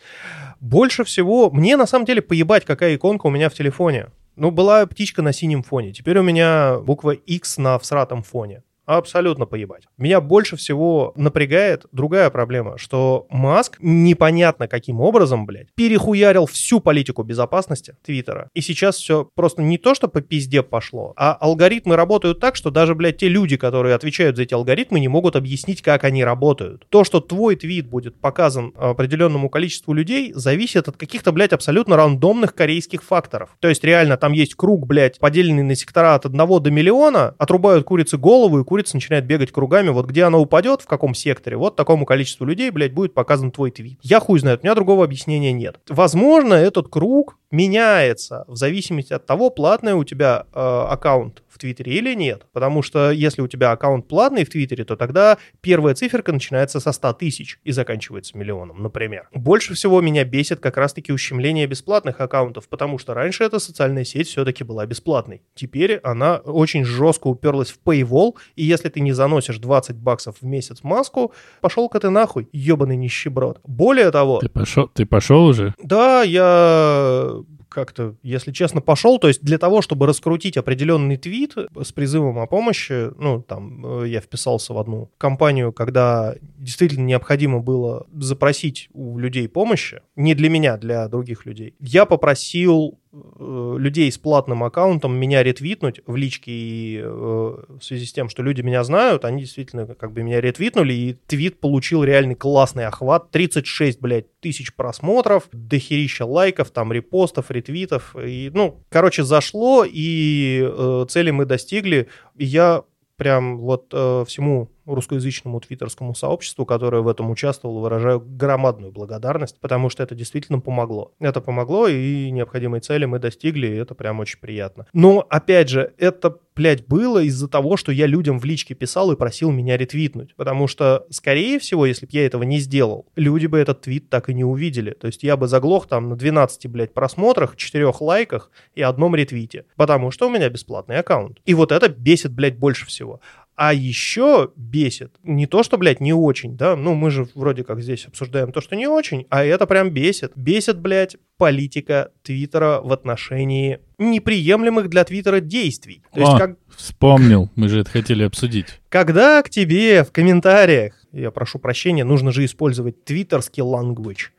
[0.60, 4.10] Больше всего, мне на самом деле поебать, какая иконка у меня в телефоне.
[4.36, 5.92] Ну, была птичка на синем фоне.
[5.92, 8.62] Теперь у меня буква X на всратом фоне.
[8.84, 9.84] Абсолютно поебать.
[9.96, 17.22] Меня больше всего напрягает другая проблема, что Маск непонятно каким образом, блядь, перехуярил всю политику
[17.22, 18.48] безопасности Твиттера.
[18.54, 22.70] И сейчас все просто не то, что по пизде пошло, а алгоритмы работают так, что
[22.70, 26.86] даже, блядь, те люди, которые отвечают за эти алгоритмы, не могут объяснить, как они работают.
[26.88, 32.54] То, что твой твит будет показан определенному количеству людей, зависит от каких-то, блядь, абсолютно рандомных
[32.54, 33.50] корейских факторов.
[33.60, 37.84] То есть реально там есть круг, блядь, поделенный на сектора от 1 до миллиона, отрубают
[37.84, 39.90] курице голову, и курица начинает бегать кругами.
[39.90, 43.70] Вот где она упадет, в каком секторе, вот такому количеству людей, блядь, будет показан твой
[43.70, 43.98] твит.
[44.00, 45.78] Я хуй знает, у меня другого объяснения нет.
[45.90, 51.92] Возможно, этот круг меняется в зависимости от того, платный у тебя э, аккаунт в Твиттере
[51.92, 52.46] или нет.
[52.52, 56.92] Потому что если у тебя аккаунт платный в Твиттере, то тогда первая циферка начинается со
[56.92, 59.28] 100 тысяч и заканчивается миллионом, например.
[59.34, 64.28] Больше всего меня бесит как раз-таки ущемление бесплатных аккаунтов, потому что раньше эта социальная сеть
[64.28, 65.42] все-таки была бесплатной.
[65.54, 70.44] Теперь она очень жестко уперлась в Paywall, И если ты не заносишь 20 баксов в
[70.44, 73.60] месяц маску, пошел-ка ты нахуй, ебаный нищеброд.
[73.64, 74.38] Более того...
[74.38, 75.74] Ты пошел, ты пошел уже?
[75.82, 79.18] Да, я как-то, если честно, пошел.
[79.18, 84.08] То есть для того, чтобы раскрутить определенный твит с призывом о помощи, ну, там, э,
[84.08, 90.48] я вписался в одну компанию, когда действительно необходимо было запросить у людей помощи, не для
[90.48, 91.74] меня, для других людей.
[91.80, 98.12] Я попросил людей с платным аккаунтом меня ретвитнуть в личке и э, в связи с
[98.12, 102.34] тем, что люди меня знают, они действительно как бы меня ретвитнули, и твит получил реальный
[102.34, 109.84] классный охват, 36, блядь, тысяч просмотров, дохерища лайков, там, репостов, ретвитов, и, ну, короче, зашло,
[109.86, 112.82] и э, цели мы достигли, и я
[113.16, 119.88] прям вот э, всему русскоязычному твиттерскому сообществу, которое в этом участвовало, выражаю громадную благодарность, потому
[119.88, 121.12] что это действительно помогло.
[121.18, 124.86] Это помогло, и необходимые цели мы достигли, и это прям очень приятно.
[124.92, 129.16] Но, опять же, это, блядь, было из-за того, что я людям в личке писал и
[129.16, 130.34] просил меня ретвитнуть.
[130.36, 134.28] Потому что, скорее всего, если бы я этого не сделал, люди бы этот твит так
[134.28, 134.90] и не увидели.
[134.92, 139.66] То есть я бы заглох там на 12, блядь, просмотрах, 4 лайках и одном ретвите.
[139.76, 141.38] Потому что у меня бесплатный аккаунт.
[141.44, 143.20] И вот это бесит, блядь, больше всего.
[143.54, 147.82] А еще бесит не то, что, блядь, не очень, да, ну мы же вроде как
[147.82, 150.32] здесь обсуждаем то, что не очень, а это прям бесит.
[150.34, 156.02] Бесит, блядь, политика Твиттера в отношении неприемлемых для Твиттера действий.
[156.14, 156.56] То О, есть как...
[156.74, 158.80] вспомнил, мы же это хотели обсудить.
[158.88, 164.30] Когда к тебе в комментариях, я прошу прощения, нужно же использовать твиттерский language,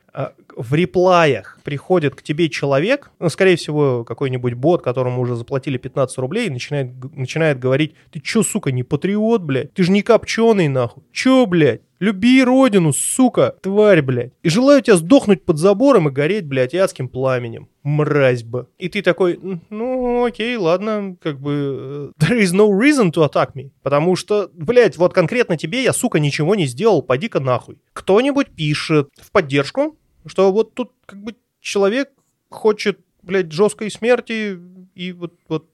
[0.56, 6.17] в реплаях приходит к тебе человек, ну, скорее всего, какой-нибудь бот, которому уже заплатили 15
[6.19, 9.73] рублей, и начинает, начинает говорить, ты чё, сука, не патриот, блядь?
[9.73, 11.04] Ты же не копченый, нахуй.
[11.12, 11.82] Чё, блядь?
[11.99, 14.34] Люби родину, сука, тварь, блядь.
[14.43, 17.69] И желаю тебя сдохнуть под забором и гореть, блядь, адским пламенем.
[17.84, 18.67] Мразь бы.
[18.78, 22.12] И ты такой, ну, окей, ладно, как бы...
[22.19, 23.71] Э, there is no reason to attack me.
[23.84, 27.78] Потому что, блядь, вот конкретно тебе я, сука, ничего не сделал, поди-ка нахуй.
[27.93, 32.12] Кто-нибудь пишет в поддержку, что вот тут как бы человек
[32.49, 34.59] хочет, блядь, жесткой смерти,
[34.95, 35.67] и вот, вот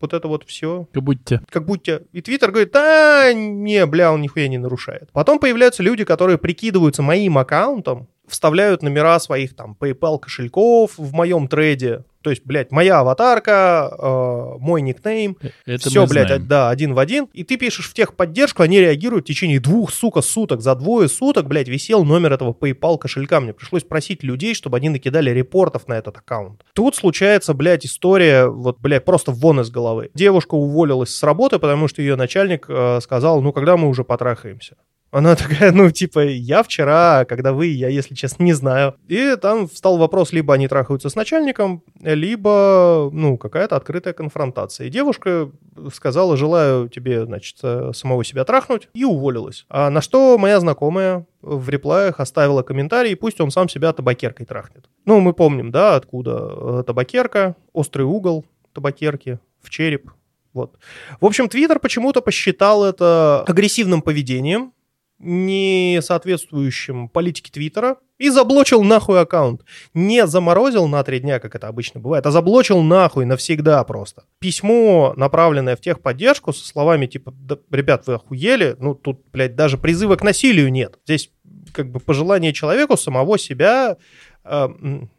[0.00, 0.86] вот это вот все.
[0.92, 1.42] Как будто.
[1.50, 2.04] Как будто.
[2.12, 5.10] И Твиттер говорит, а, не, бля, он нихуя не нарушает.
[5.12, 11.48] Потом появляются люди, которые прикидываются моим аккаунтом, вставляют номера своих там PayPal кошельков в моем
[11.48, 16.46] трейде, то есть, блядь, моя аватарка, э, мой никнейм, э, Это все, блядь, знаем.
[16.46, 17.26] да, один в один.
[17.32, 20.60] И ты пишешь в техподдержку, они реагируют в течение двух, сука, суток.
[20.60, 23.40] За двое суток, блядь, висел номер этого PayPal кошелька.
[23.40, 26.64] Мне пришлось просить людей, чтобы они накидали репортов на этот аккаунт.
[26.72, 30.10] Тут случается, блядь, история, вот, блядь, просто вон из головы.
[30.14, 34.76] Девушка уволилась с работы, потому что ее начальник э, сказал, ну, когда мы уже потрахаемся?
[35.10, 38.94] Она такая, ну, типа, я вчера, когда вы, я, если честно, не знаю.
[39.08, 44.86] И там встал вопрос, либо они трахаются с начальником, либо, ну, какая-то открытая конфронтация.
[44.86, 45.50] И девушка
[45.94, 49.64] сказала, желаю тебе, значит, э, самого себя трахнуть, и уволилась.
[49.70, 54.86] А на что моя знакомая в реплаях оставила комментарий, пусть он сам себя табакеркой трахнет.
[55.06, 58.44] Ну, мы помним, да, откуда э, табакерка, острый угол
[58.74, 60.10] табакерки в череп,
[60.52, 60.76] вот.
[61.20, 64.72] В общем, Твиттер почему-то посчитал это агрессивным поведением,
[65.18, 69.62] не соответствующим политике Твиттера и заблочил нахуй аккаунт.
[69.94, 74.24] Не заморозил на три дня, как это обычно бывает, а заблочил нахуй навсегда просто.
[74.38, 79.78] Письмо, направленное в техподдержку со словами типа, да, ребят, вы охуели, ну тут, блядь, даже
[79.78, 80.98] призыва к насилию нет.
[81.04, 81.30] Здесь
[81.72, 83.96] как бы пожелание человеку самого себя
[84.44, 84.68] э,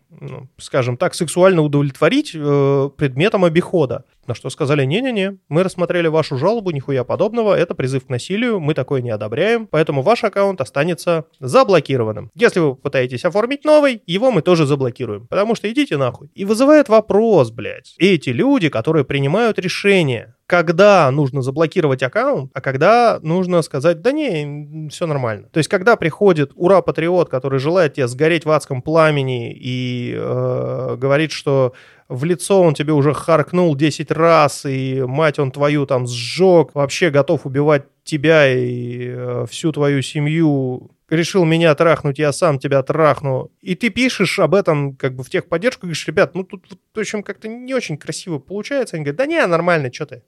[0.10, 4.06] ну, скажем так, сексуально удовлетворить э, предметом обихода.
[4.30, 8.76] На что сказали, не-не-не, мы рассмотрели вашу жалобу, нихуя подобного, это призыв к насилию, мы
[8.76, 12.30] такое не одобряем, поэтому ваш аккаунт останется заблокированным.
[12.36, 16.30] Если вы пытаетесь оформить новый, его мы тоже заблокируем, потому что идите нахуй.
[16.36, 23.20] И вызывает вопрос, блядь, эти люди, которые принимают решения, когда нужно заблокировать аккаунт, а когда
[23.24, 25.48] нужно сказать, да не, все нормально.
[25.52, 31.32] То есть, когда приходит ура-патриот, который желает тебе сгореть в адском пламени и э, говорит,
[31.32, 31.74] что
[32.10, 37.12] в лицо он тебе уже харкнул 10 раз, и мать он твою там сжег, вообще
[37.12, 43.52] готов убивать тебя и э, всю твою семью, решил меня трахнуть, я сам тебя трахну.
[43.62, 47.22] И ты пишешь об этом как бы в техподдержку, говоришь, ребят, ну тут, в общем,
[47.22, 48.96] как-то не очень красиво получается.
[48.96, 50.24] Они говорят, да не, нормально, что ты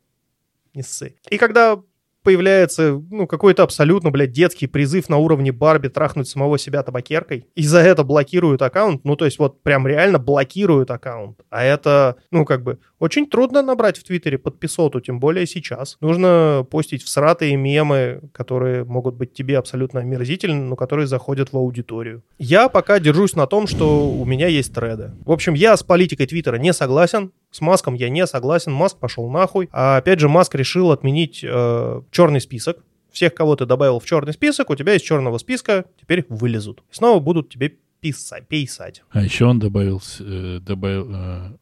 [0.73, 1.15] не ссы.
[1.29, 1.81] И когда
[2.23, 7.63] появляется, ну, какой-то абсолютно, блядь, детский призыв на уровне Барби трахнуть самого себя табакеркой, и
[7.63, 11.39] за это блокируют аккаунт, ну, то есть вот прям реально блокируют аккаунт.
[11.49, 15.97] А это, ну, как бы, очень трудно набрать в Твиттере подписоту, тем более сейчас.
[16.01, 22.23] Нужно постить всратые мемы, которые могут быть тебе абсолютно омерзительны, но которые заходят в аудиторию.
[22.37, 25.11] Я пока держусь на том, что у меня есть треды.
[25.25, 29.29] В общем, я с политикой Твиттера не согласен, С Маском я не согласен, Маск пошел
[29.29, 29.69] нахуй.
[29.71, 32.77] А опять же, Маск решил отменить э, черный список.
[33.11, 36.81] Всех, кого ты добавил в черный список, у тебя из черного списка теперь вылезут.
[36.91, 39.03] Снова будут тебе писать, писать.
[39.11, 41.57] А еще он добавился, э, добавил, э,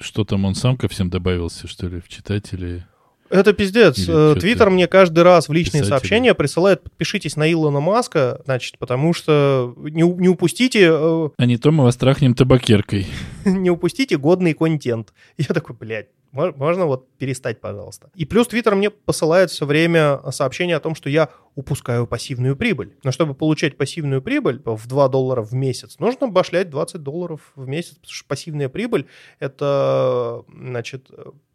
[0.00, 2.86] что там он сам ко всем добавился, что ли, в читатели?
[3.30, 4.08] Это пиздец.
[4.08, 5.88] Э, Твиттер мне каждый раз в личные писатели.
[5.88, 11.56] сообщения присылает «подпишитесь на Илона Маска», значит, потому что не, не упустите э, А не
[11.56, 13.06] то мы вас трахнем табакеркой.
[13.44, 15.14] не упустите годный контент.
[15.38, 18.10] Я такой, блядь, мо- можно вот перестать, пожалуйста.
[18.16, 22.94] И плюс Твиттер мне посылает все время сообщение о том, что я упускаю пассивную прибыль.
[23.04, 27.68] Но чтобы получать пассивную прибыль в 2 доллара в месяц, нужно башлять 20 долларов в
[27.68, 29.06] месяц, потому что пассивная прибыль—
[29.38, 31.08] это, значит,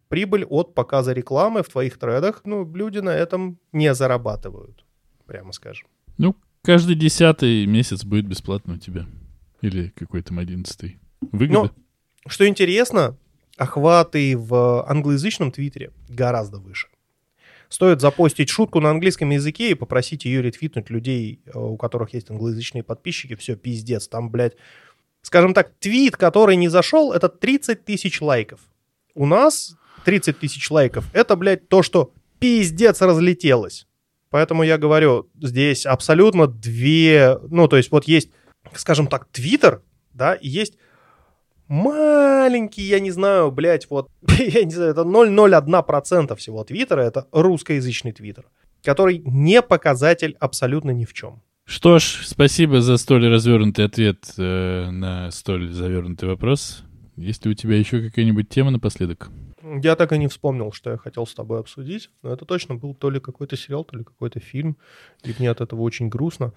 [0.07, 2.41] прибыль от показа рекламы в твоих тредах.
[2.45, 4.85] Ну, люди на этом не зарабатывают,
[5.25, 5.87] прямо скажем.
[6.17, 9.05] Ну, каждый десятый месяц будет бесплатно у тебя.
[9.61, 10.99] Или какой там одиннадцатый.
[11.31, 11.73] Выгода.
[12.27, 13.17] Что интересно,
[13.57, 16.87] охваты в англоязычном твиттере гораздо выше.
[17.69, 22.29] Стоит запостить шутку на английском языке и попросить ее ретвитнуть людей, э, у которых есть
[22.29, 23.35] англоязычные подписчики.
[23.35, 24.07] Все, пиздец.
[24.07, 24.55] Там, блядь,
[25.23, 28.59] скажем так, твит, который не зашел, это 30 тысяч лайков.
[29.15, 29.75] У нас
[30.05, 31.05] 30 тысяч лайков.
[31.13, 33.87] Это, блядь, то, что пиздец разлетелось.
[34.29, 37.37] Поэтому я говорю, здесь абсолютно две...
[37.49, 38.29] Ну, то есть вот есть,
[38.73, 39.81] скажем так, твиттер,
[40.13, 40.77] да, и есть
[41.67, 48.11] маленький, я не знаю, блядь, вот, я не знаю, это 0,01% всего твиттера, это русскоязычный
[48.11, 48.45] твиттер,
[48.83, 51.41] который не показатель абсолютно ни в чем.
[51.65, 56.83] Что ж, спасибо за столь развернутый ответ э, на столь завернутый вопрос.
[57.15, 59.31] Есть ли у тебя еще какая-нибудь тема напоследок?
[59.81, 62.93] Я так и не вспомнил, что я хотел с тобой обсудить, но это точно был
[62.93, 64.77] то ли какой-то сериал, то ли какой-то фильм,
[65.23, 66.53] и мне от этого очень грустно.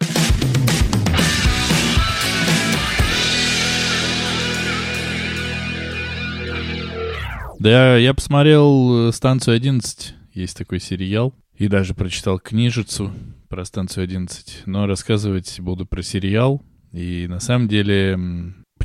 [7.59, 10.13] Да, я посмотрел э, «Станцию 11».
[10.35, 11.35] Есть такой сериал.
[11.57, 13.11] И даже прочитал книжицу
[13.49, 14.65] про «Станцию 11».
[14.67, 16.63] Но рассказывать буду про сериал.
[16.93, 18.17] И на самом деле,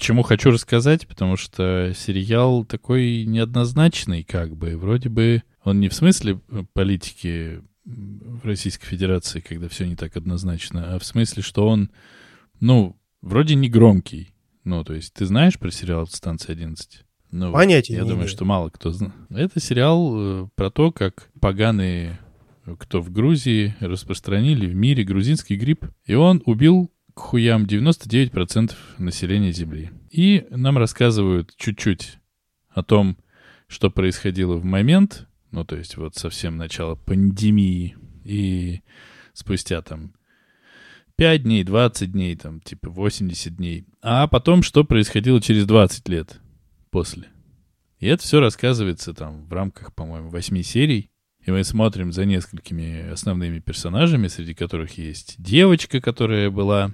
[0.03, 1.07] почему хочу рассказать?
[1.07, 4.75] Потому что сериал такой неоднозначный, как бы.
[4.75, 10.17] Вроде бы он не в смысле э, политики в Российской Федерации, когда все не так
[10.17, 11.89] однозначно, а в смысле, что он,
[12.59, 14.33] ну, вроде не громкий.
[14.65, 17.05] Ну, то есть ты знаешь про сериал «Станция 11»?
[17.31, 17.53] Ну.
[17.53, 18.29] Понятия Я не думаю, имею.
[18.29, 19.13] что мало кто знает.
[19.29, 22.19] Это сериал э, про то, как поганые,
[22.65, 25.85] э, кто в Грузии, распространили в мире грузинский грипп.
[26.05, 29.91] И он убил к хуям 99% населения Земли.
[30.09, 32.19] И нам рассказывают чуть-чуть
[32.69, 33.17] о том,
[33.67, 38.81] что происходило в момент, ну, то есть вот совсем начало пандемии, и
[39.33, 40.13] спустя там
[41.15, 43.85] 5 дней, 20 дней, там, типа 80 дней.
[44.01, 46.39] А потом, что происходило через 20 лет
[46.89, 47.27] после.
[47.99, 51.09] И это все рассказывается там в рамках, по-моему, 8 серий.
[51.45, 56.93] И мы смотрим за несколькими основными персонажами, среди которых есть девочка, которая была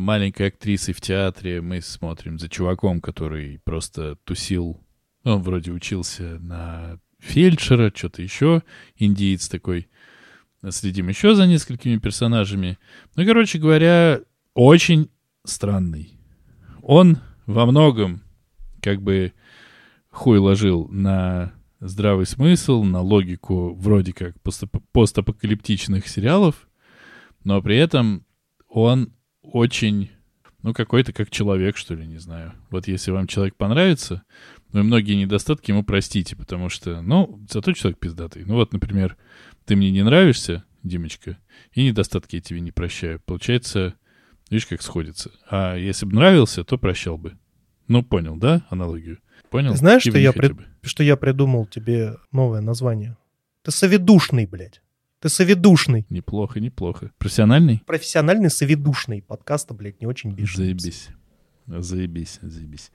[0.00, 1.60] маленькой актрисой в театре.
[1.60, 4.80] Мы смотрим за чуваком, который просто тусил.
[5.24, 8.62] Он вроде учился на фельдшера, что-то еще.
[8.96, 9.88] Индиец такой.
[10.70, 12.78] Следим еще за несколькими персонажами.
[13.14, 14.20] Ну, короче говоря,
[14.54, 15.08] очень
[15.44, 16.18] странный.
[16.82, 18.22] Он во многом
[18.82, 19.32] как бы
[20.10, 26.68] хуй ложил на здравый смысл, на логику вроде как постап- постапокалиптичных сериалов,
[27.44, 28.24] но при этом
[28.68, 29.12] он
[29.52, 30.10] очень,
[30.62, 32.52] ну, какой-то как человек, что ли, не знаю.
[32.70, 34.22] Вот если вам человек понравится,
[34.72, 38.44] вы многие недостатки ему простите, потому что, ну, зато человек пиздатый.
[38.44, 39.16] Ну вот, например,
[39.64, 41.38] ты мне не нравишься, Димочка,
[41.72, 43.20] и недостатки я тебе не прощаю.
[43.24, 43.94] Получается,
[44.50, 45.30] видишь, как сходится.
[45.50, 47.36] А если бы нравился, то прощал бы.
[47.88, 49.18] Ну, понял, да, аналогию?
[49.50, 49.74] Понял?
[49.74, 50.66] Знаешь, что я бы.
[50.82, 53.16] Что я придумал тебе новое название?
[53.62, 54.82] Ты соведушный, блядь.
[55.20, 56.06] Ты соведушный.
[56.10, 57.10] Неплохо, неплохо.
[57.18, 57.82] Профессиональный?
[57.86, 59.22] Профессиональный соведушный.
[59.22, 60.56] Подкаста, блядь, не очень бежит.
[60.56, 61.08] Заебись.
[61.66, 62.92] Заебись, заебись.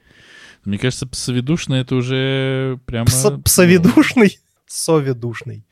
[0.63, 3.05] Мне кажется, псоведушный это уже прямо...
[3.07, 4.39] Пса- Псоведушный?
[4.65, 5.65] Соведушный.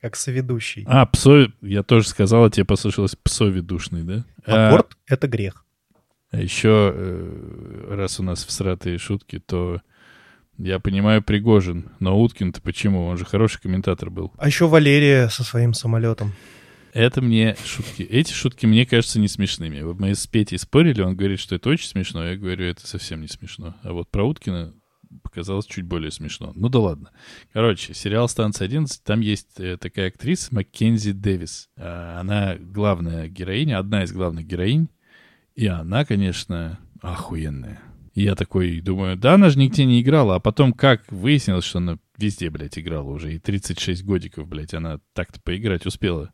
[0.00, 0.84] Как соведущий.
[0.86, 1.48] А, псо...
[1.60, 4.24] Я тоже сказал, а тебе послышалось псоведушный, да?
[4.46, 5.66] А, Аборт— это грех.
[6.30, 9.82] А еще, э, раз у нас всратые шутки, то
[10.62, 13.06] я понимаю Пригожин, но Уткин-то почему?
[13.06, 14.32] Он же хороший комментатор был.
[14.36, 16.32] А еще Валерия со своим самолетом.
[16.92, 18.02] Это мне шутки.
[18.02, 19.80] Эти шутки мне кажутся не смешными.
[19.82, 23.20] Вот мы с Петей спорили, он говорит, что это очень смешно, я говорю, это совсем
[23.20, 23.74] не смешно.
[23.82, 24.74] А вот про Уткина
[25.22, 26.52] показалось чуть более смешно.
[26.54, 27.10] Ну да ладно.
[27.52, 31.68] Короче, сериал «Станция 11», там есть э, такая актриса Маккензи Дэвис.
[31.76, 34.88] А, Она главная героиня, одна из главных героинь.
[35.54, 37.80] И она, конечно, охуенная.
[38.14, 40.36] И я такой думаю, да, она же нигде не играла.
[40.36, 43.34] А потом как выяснилось, что она везде, блядь, играла уже.
[43.34, 46.32] И 36 годиков, блядь, она так-то поиграть успела.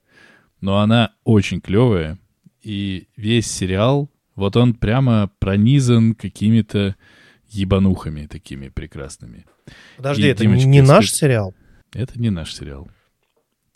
[0.60, 2.18] Но она очень клевая.
[2.62, 6.96] И весь сериал, вот он прямо пронизан какими-то
[7.48, 9.44] ебанухами такими прекрасными.
[9.96, 11.54] Подожди, И это не, Димочка не наш скажет- сериал?
[11.92, 12.88] Это не наш сериал.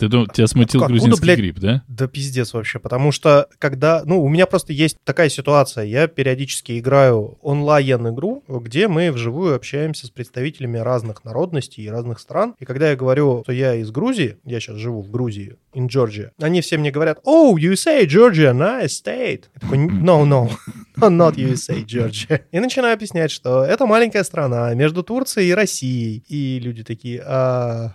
[0.00, 1.82] Ты думал, тебя смутил Откуда, грузинский блядь, грипп, да?
[1.86, 6.78] Да пиздец вообще, потому что когда, ну, у меня просто есть такая ситуация, я периодически
[6.78, 12.88] играю онлайн-игру, где мы вживую общаемся с представителями разных народностей и разных стран, и когда
[12.88, 16.78] я говорю, что я из Грузии, я сейчас живу в Грузии, in Georgia, они все
[16.78, 19.44] мне говорят, oh, USA, Georgia, nice state.
[19.54, 20.50] Я такой, no, no,
[20.96, 22.40] not USA, Georgia.
[22.52, 27.92] И начинаю объяснять, что это маленькая страна между Турцией и Россией, и люди такие, «А,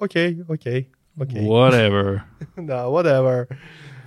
[0.00, 1.40] окей, окей, окей.
[1.42, 2.20] Whatever.
[2.56, 3.46] Да, whatever.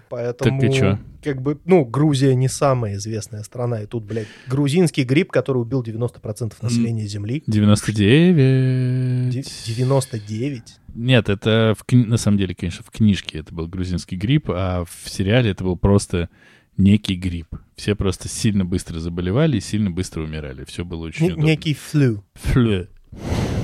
[0.10, 0.98] Поэтому, Так и чё?
[1.24, 5.84] как бы, ну, Грузия не самая известная страна, и тут, блядь, грузинский грипп, который убил
[5.84, 7.44] 90% населения Земли.
[7.46, 9.30] 99.
[9.30, 9.44] Ди-
[9.76, 10.64] 99?
[10.96, 15.10] Нет, это в на самом деле, конечно, в книжке это был грузинский грипп, а в
[15.10, 16.30] сериале это был просто
[16.78, 17.56] некий грипп.
[17.76, 20.64] Все просто сильно быстро заболевали и сильно быстро умирали.
[20.66, 21.46] Все было очень Не- удобно.
[21.48, 22.24] некий флю.
[22.34, 22.88] Флю.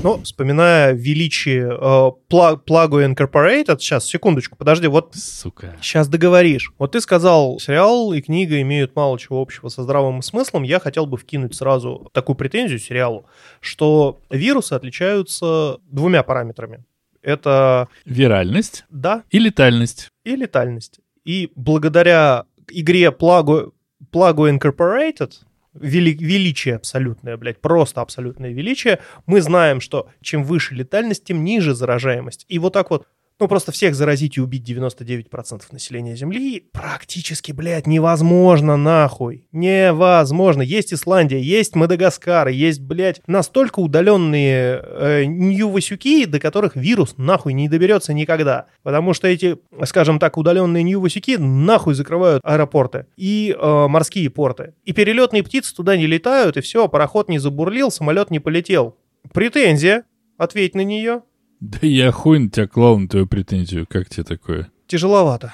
[0.06, 5.76] Ну, вспоминая величие э, Plago Incorporated, сейчас, секундочку, подожди, вот Сука.
[5.82, 6.72] Сейчас договоришь.
[6.78, 10.62] Вот ты сказал, сериал и книга имеют мало чего общего со здравым смыслом.
[10.62, 13.26] Я хотел бы вкинуть сразу такую претензию сериалу,
[13.62, 16.86] что вирусы отличаются двумя параметрами.
[17.24, 20.10] Это Виральность да и летальность.
[20.24, 21.00] и летальность.
[21.24, 23.72] И благодаря игре Plago,
[24.14, 25.32] Plago Incorporated,
[25.76, 31.74] вели- величие абсолютное, блядь, просто абсолютное величие, мы знаем, что чем выше летальность, тем ниже
[31.76, 32.46] заражаемость.
[32.48, 33.08] И вот так вот,
[33.38, 39.48] ну, просто всех заразить и убить 99% населения Земли практически, блядь, невозможно, нахуй.
[39.52, 40.62] Невозможно.
[40.62, 47.68] Есть Исландия, есть Мадагаскар, есть, блядь, настолько удаленные э, Нью-Васюки, до которых вирус нахуй не
[47.68, 48.68] доберется никогда.
[48.84, 54.76] Потому что эти, скажем так, удаленные Нью-Васюки нахуй закрывают аэропорты и э, морские порты.
[54.86, 58.96] И перелетные птицы туда не летают, и все, пароход не забурлил, самолет не полетел.
[59.34, 60.06] Претензия.
[60.38, 61.22] Ответь на нее.
[61.60, 63.88] Да я хуй на тебя клал на твою претензию.
[63.88, 64.70] Как тебе такое?
[64.88, 65.54] Тяжеловато.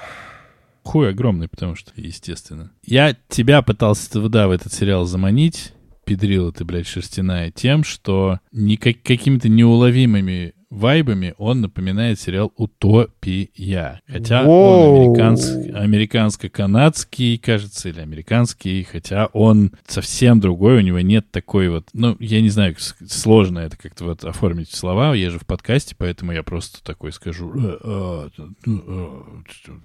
[0.84, 2.72] Хуй огромный, потому что, естественно.
[2.84, 5.74] Я тебя пытался туда, в этот сериал заманить,
[6.06, 14.02] педрила ты, блядь, шерстяная, тем, что никак, какими-то неуловимыми вайбами он напоминает сериал «Утопия».
[14.08, 15.14] Хотя Воу.
[15.14, 21.90] он американс- американско-канадский, кажется, или американский, хотя он совсем другой, у него нет такой вот...
[21.94, 22.76] Ну, я не знаю,
[23.08, 27.12] сложно это как-то вот оформить в слова, я же в подкасте, поэтому я просто такой
[27.12, 27.52] скажу...
[27.54, 29.22] «Э, э, э, э,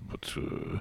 [0.08, 0.78] вот, э,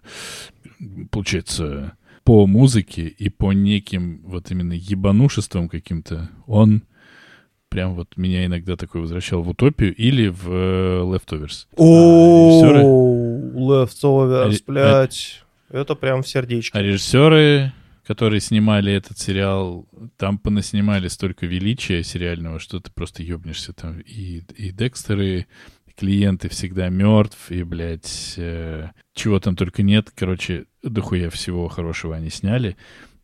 [1.10, 6.84] получается, по музыке и по неким вот именно ебанушествам каким-то, он
[7.76, 11.68] прям вот меня иногда такой возвращал в утопию или в э, Leftovers.
[11.76, 15.44] О, Leftovers, Ре- блядь.
[15.70, 16.80] Это прям в сердечко.
[16.80, 17.74] А режиссеры,
[18.08, 24.00] которые снимали этот сериал, там понаснимали столько величия сериального, что ты просто ебнешься там.
[24.00, 25.48] И, и Декстеры,
[25.98, 30.12] клиенты всегда мертв, и, блядь, э, чего там только нет.
[30.16, 32.78] Короче, дохуя всего хорошего они сняли.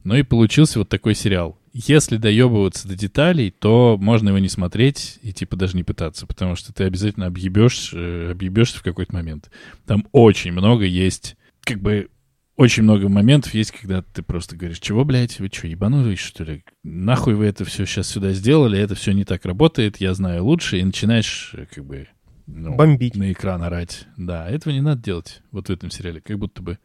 [0.03, 1.57] Ну и получился вот такой сериал.
[1.73, 6.55] Если доебываться до деталей, то можно его не смотреть и типа даже не пытаться, потому
[6.55, 9.49] что ты обязательно объебешь, э, объебешься в какой-то момент.
[9.85, 12.09] Там очень много есть, как бы
[12.57, 16.63] очень много моментов есть, когда ты просто говоришь, чего, блядь, вы что, ебанулись, что ли?
[16.83, 20.77] Нахуй вы это все сейчас сюда сделали, это все не так работает, я знаю лучше,
[20.77, 22.07] и начинаешь, э, как бы,
[22.45, 23.15] ну, Бомбить.
[23.15, 24.05] на экран орать.
[24.17, 26.77] Да, этого не надо делать вот в этом сериале, как будто бы.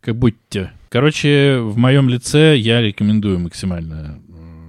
[0.00, 0.72] Как будто.
[0.88, 4.20] Короче, в моем лице я рекомендую максимально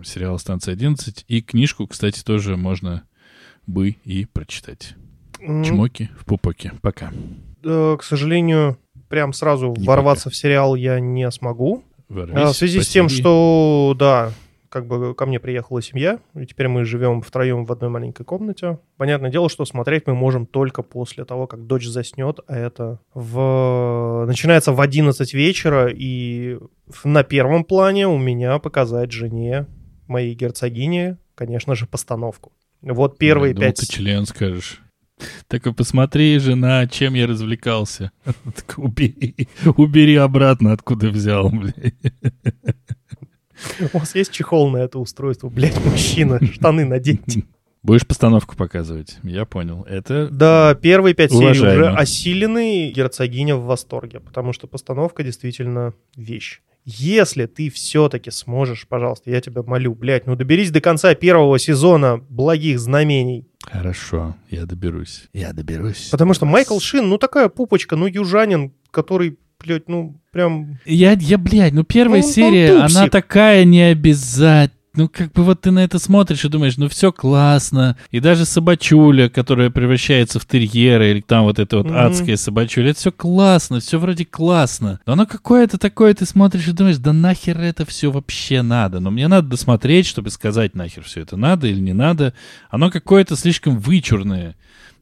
[0.02, 1.24] м, сериал «Станция 11».
[1.28, 3.04] И книжку, кстати, тоже можно
[3.68, 4.96] бы и прочитать.
[5.40, 6.74] М, Чмоки в пупоке.
[6.82, 7.12] Пока.
[7.64, 8.78] э, К сожалению,
[9.10, 11.84] прям сразу Не ворваться в сериал я не смогу.
[12.10, 14.34] Ворвись, А, В связи с тем, что, да,
[14.70, 18.80] как бы ко мне приехала семья, и теперь мы живем втроем в одной маленькой комнате.
[18.98, 24.26] Понятное дело, что смотреть мы можем только после того, как дочь заснет, а это в...
[24.28, 26.58] начинается в 11 вечера, и
[27.04, 29.66] на первом плане у меня показать жене,
[30.12, 32.52] моей герцогине, конечно же, постановку.
[32.82, 33.80] Вот первые Я думал, пять...
[33.80, 34.82] ты член скажешь.
[35.48, 38.12] Так и посмотри, жена, чем я развлекался.
[38.56, 39.48] Так убери,
[39.78, 41.96] убери обратно, откуда взял, блядь.
[43.94, 45.50] У вас есть чехол на это устройство?
[45.50, 47.44] Блять, мужчина, штаны наденьте.
[47.84, 49.84] Будешь постановку показывать, я понял.
[49.90, 56.62] Это Да, первые пять серий уже осилены, герцогиня в восторге, потому что постановка действительно вещь.
[56.84, 62.22] Если ты все-таки сможешь, пожалуйста, я тебя молю, блядь, ну доберись до конца первого сезона
[62.30, 63.48] «Благих знамений».
[63.64, 65.30] Хорошо, я доберусь.
[65.34, 66.10] Я доберусь.
[66.10, 70.80] Потому что Майкл Шин, ну такая пупочка, ну южанин, который, блядь, ну прям...
[70.86, 74.81] Я, я блядь, ну первая Ну, серия, она такая необязательная.
[74.94, 77.96] Ну, как бы вот ты на это смотришь и думаешь, ну все классно.
[78.12, 81.96] И даже собачуля, которая превращается в терьера, или там вот это вот Мгм.
[81.96, 85.00] адская собачуля, это все классно, все вроде классно.
[85.06, 89.00] Но оно какое-то такое, ты смотришь и думаешь, да нахер это все вообще надо.
[89.00, 92.34] Но мне надо досмотреть, чтобы сказать, нахер все это надо или не надо.
[92.70, 94.56] Оно какое-то слишком вычурное.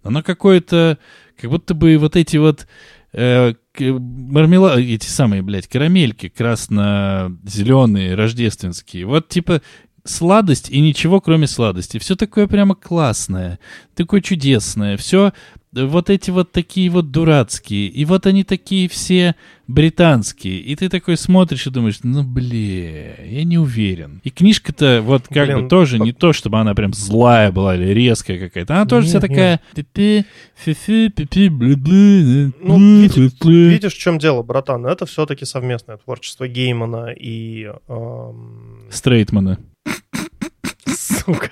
[0.03, 0.99] Оно какое-то,
[1.41, 2.67] как будто бы вот эти вот
[3.13, 4.79] э, к- мармела...
[4.79, 9.05] эти самые, блядь, карамельки красно-зеленые, рождественские.
[9.05, 9.61] Вот типа
[10.03, 11.97] сладость и ничего, кроме сладости.
[11.97, 13.59] Все такое прямо классное,
[13.95, 14.97] такое чудесное.
[14.97, 15.33] Все
[15.71, 17.87] вот эти вот такие вот дурацкие.
[17.87, 19.35] И вот они такие все
[19.67, 20.59] британские.
[20.59, 24.19] И ты такой смотришь и думаешь, ну, бля, я не уверен.
[24.23, 27.85] И книжка-то вот как Блин, бы тоже не то, чтобы она прям злая была или
[27.93, 28.75] резкая какая-то.
[28.75, 29.61] Она тоже вся Нет, такая...
[29.75, 34.85] пи-пи, бли-бли, Ну, видишь, видишь, в чем дело, братан?
[34.87, 37.71] Это все-таки совместное творчество Геймана и...
[37.87, 39.59] эм, Стрейтмана.
[40.87, 41.51] Сука.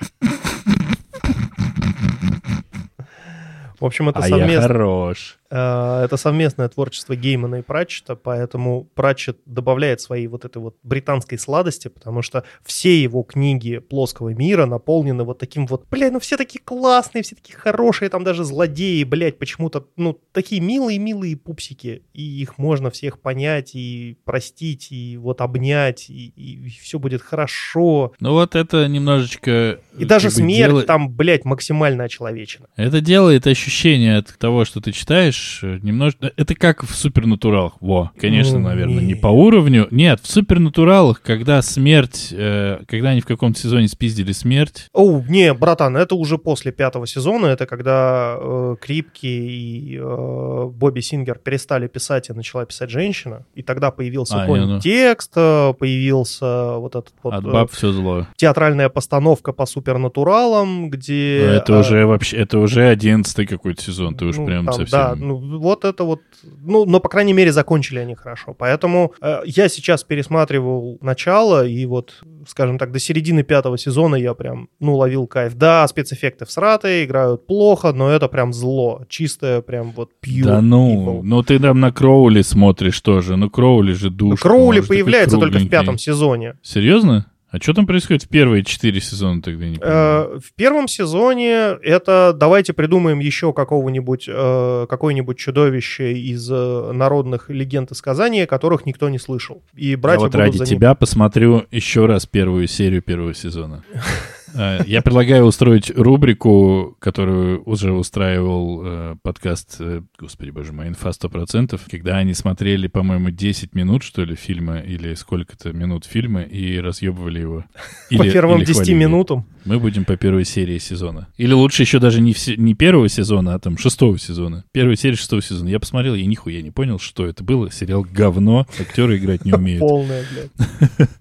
[3.80, 4.68] В общем, это А я совместно.
[4.68, 5.37] хорош.
[5.50, 11.38] Э, Это совместное творчество Геймана и Пратчета, поэтому Пратчет добавляет своей вот этой вот британской
[11.40, 16.38] сладости, потому что все его книги плоского мира наполнены вот таким вот, блядь, ну все
[16.38, 22.22] такие классные, все такие хорошие, там даже злодеи, блядь, почему-то, ну, такие милые-милые пупсики, и
[22.42, 28.14] их можно всех понять и простить, и вот обнять, и, все будет хорошо.
[28.20, 29.80] Ну вот это немножечко...
[29.98, 32.68] И даже смерть делает- там, блядь, максимально очеловечена.
[32.76, 36.32] Это делает ощущение от того, что ты читаешь, немножко...
[36.36, 37.74] Это как в супернатуралах.
[37.82, 39.88] Во, конечно, Ну, наверное, не по уровню.
[39.92, 42.30] Нет, в супернатуралах, когда смерть...
[42.32, 44.88] э, когда они в каком-то сезоне спиздили смерть...
[44.94, 51.02] Оу, не, братан, это уже после пятого сезона, это когда э, Крипки и э, Бобби
[51.02, 54.80] Сингер перестали писать, и начала писать женщина, и тогда появился А, не, ну.
[54.80, 58.28] текст, э, появился вот этот вот От э, баб все зло.
[58.36, 61.44] театральная постановка по супернатуралам, где...
[61.46, 62.38] Но это э, уже вообще...
[62.38, 64.16] Это уже одиннадцатый какой-то сезон.
[64.16, 65.00] Ты уж ну, прям там, совсем...
[65.00, 68.54] Да, ну вот это вот, ну, но по крайней мере закончили они хорошо.
[68.58, 74.34] Поэтому э, я сейчас пересматривал начало и вот, скажем так, до середины пятого сезона я
[74.34, 75.56] прям, ну, ловил кайф.
[75.56, 81.20] Да, спецэффекты всратые, играют плохо, но это прям зло, чистое прям вот pure Да ну,
[81.20, 81.22] evil.
[81.24, 83.36] ну ты там на Кроули смотришь тоже.
[83.36, 84.40] Ну Кроули же душ.
[84.40, 86.56] Кроули появляется только в пятом сезоне.
[86.62, 87.26] Серьезно?
[87.50, 89.66] А что там происходит в первые четыре сезона тогда?
[89.66, 89.78] я Не.
[89.82, 97.50] Э, в первом сезоне это давайте придумаем еще какого-нибудь э, какое-нибудь чудовище из э, народных
[97.50, 99.64] легенд и сказаний, которых никто не слышал.
[99.76, 103.34] И Я братья вот будут ради за ним- тебя посмотрю еще раз первую серию первого
[103.34, 103.84] сезона.
[104.54, 111.10] Э, Я предлагаю устроить рубрику, которую уже устраивал э, подкаст, э, господи боже мой, «Инфа
[111.10, 116.80] 100%», когда они смотрели, по-моему, 10 минут, что ли, фильма, или сколько-то минут фильма, и
[116.80, 117.66] разъебывали его.
[118.10, 118.96] по Или- первым или 10 хвалили.
[118.98, 119.46] минутам.
[119.66, 121.28] Мы будем по первой серии сезона.
[121.38, 124.64] Или лучше еще даже не, все- не первого сезона, а там шестого сезона.
[124.72, 125.68] Первая серия шестого сезона.
[125.70, 127.70] Я посмотрел, я нихуя не понял, что это было.
[127.72, 129.82] Сериал говно, актеры играть не умеют.
[129.82, 131.10] Полная, блядь.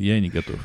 [0.00, 0.56] Я не готов.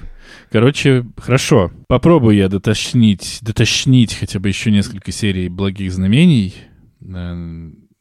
[0.50, 1.70] Короче, хорошо.
[1.88, 6.56] Попробую я дотошнить, дотошнить хотя бы еще несколько серий «Благих знамений».
[7.02, 7.36] Э,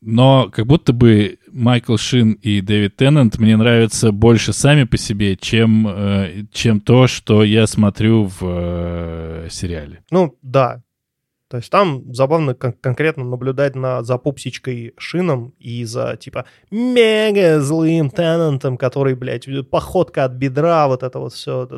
[0.00, 5.34] Но как будто бы Майкл Шин и Дэвид Теннант мне нравятся больше сами по себе,
[5.34, 10.04] чем, э, чем то, что я смотрю в э, сериале.
[10.12, 10.83] Ну, да.
[11.54, 17.60] То есть там забавно кон- конкретно наблюдать на, за пупсичкой Шином и за, типа, мега
[17.60, 21.68] злым Теннантом, который, блядь, походка от бедра, вот это вот все,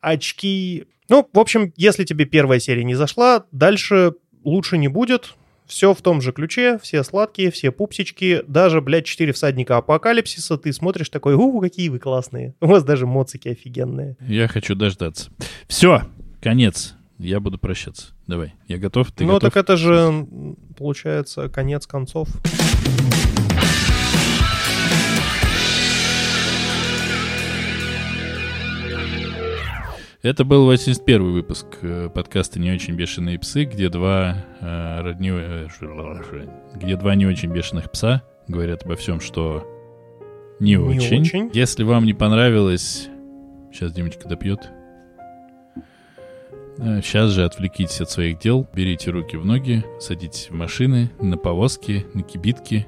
[0.00, 0.84] очки.
[1.08, 4.12] Ну, в общем, если тебе первая серия не зашла, дальше
[4.44, 5.34] лучше не будет.
[5.66, 10.72] Все в том же ключе, все сладкие, все пупсички, даже, блядь, четыре всадника апокалипсиса, ты
[10.72, 12.54] смотришь такой, у, какие вы классные.
[12.60, 14.16] У вас даже моцики офигенные.
[14.20, 15.32] Я хочу дождаться.
[15.66, 16.02] Все,
[16.40, 16.94] конец.
[17.18, 18.12] Я буду прощаться.
[18.28, 19.54] Давай, я готов, ты ну, готов?
[19.54, 20.26] так это же,
[20.76, 22.28] получается, конец концов.
[30.20, 35.68] Это был 81 выпуск э, подкаста «Не очень бешеные псы», где два, э, родни- э,
[36.74, 39.66] где два не очень бешеных пса говорят обо всем, что
[40.60, 41.22] не, Не очень.
[41.22, 41.50] очень.
[41.54, 43.08] Если вам не понравилось...
[43.72, 44.70] Сейчас Димочка допьет.
[46.78, 52.06] Сейчас же отвлекитесь от своих дел, берите руки в ноги, садитесь в машины, на повозки,
[52.14, 52.86] на кибитки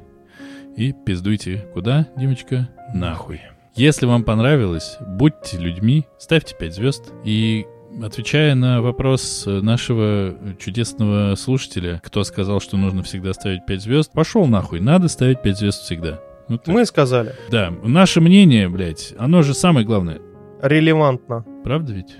[0.76, 2.68] и пиздуйте куда, Димочка?
[2.94, 3.40] Нахуй.
[3.74, 7.12] Если вам понравилось, будьте людьми, ставьте 5 звезд.
[7.24, 7.66] И
[8.02, 14.46] отвечая на вопрос нашего чудесного слушателя, кто сказал, что нужно всегда ставить 5 звезд, пошел
[14.46, 16.20] нахуй, надо ставить 5 звезд всегда.
[16.48, 16.74] Ну, так.
[16.74, 17.34] Мы сказали.
[17.50, 20.20] Да, наше мнение, блядь, оно же самое главное.
[20.62, 21.44] Релевантно.
[21.64, 22.16] Правда ведь?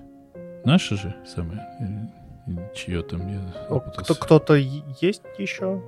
[0.65, 1.61] Наше же самое.
[1.81, 3.23] Или Чье там?
[3.97, 5.83] Кто, кто-то есть еще?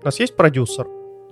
[0.00, 0.86] У нас есть продюсер?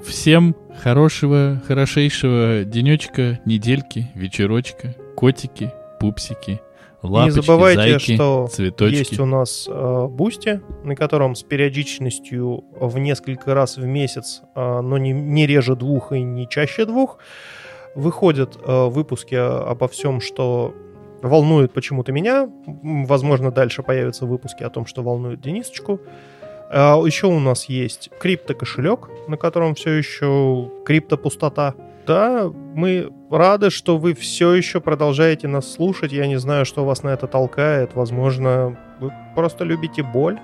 [0.05, 6.61] Всем хорошего, хорошейшего денечка, недельки, вечерочка, котики, пупсики,
[7.03, 8.97] лапочки, Не забывайте, зайки, что цветочки.
[8.97, 14.81] есть у нас э, Boosty, на котором с периодичностью в несколько раз в месяц, э,
[14.81, 17.19] но не, не реже двух и не чаще двух,
[17.97, 20.75] выходят э, выпуски обо всем, что
[21.23, 22.49] волнует почему-то меня.
[22.67, 26.01] Возможно, дальше появятся выпуски о том, что волнует Денисочку.
[26.71, 31.75] А, Еще у нас есть крипто-кошелек, на котором все еще крипто-пустота.
[32.07, 36.13] Да, мы рады, что вы все еще продолжаете нас слушать.
[36.13, 37.95] Я не знаю, что вас на это толкает.
[37.95, 40.39] Возможно, вы просто любите боль.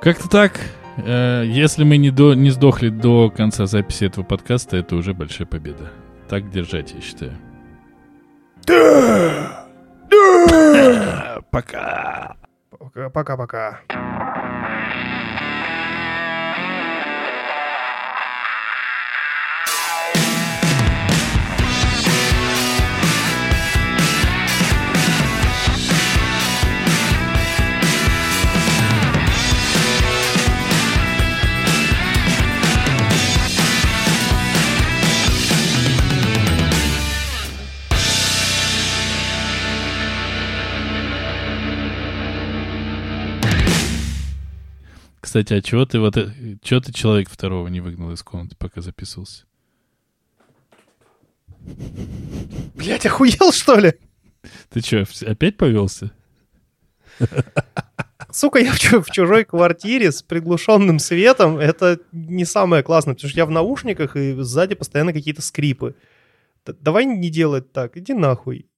[0.00, 0.60] Как-то так.
[0.96, 5.46] Э, Если мы не, до, не сдохли до конца записи этого подкаста, это уже большая
[5.46, 5.90] победа.
[6.32, 7.32] Так держать, я считаю.
[11.50, 12.36] Пока.
[12.70, 13.80] Пока- Пока-пока.
[45.32, 46.14] Кстати, а чего ты вот...
[46.60, 49.46] Чего ты человек второго не выгнал из комнаты, пока записывался?
[52.74, 53.94] Блять, охуел, что ли?
[54.68, 56.12] Ты что, опять повелся?
[58.30, 61.56] Сука, я в, в чужой квартире с приглушенным светом.
[61.56, 65.94] Это не самое классное, потому что я в наушниках, и сзади постоянно какие-то скрипы.
[66.66, 68.66] Давай не делать так, иди нахуй.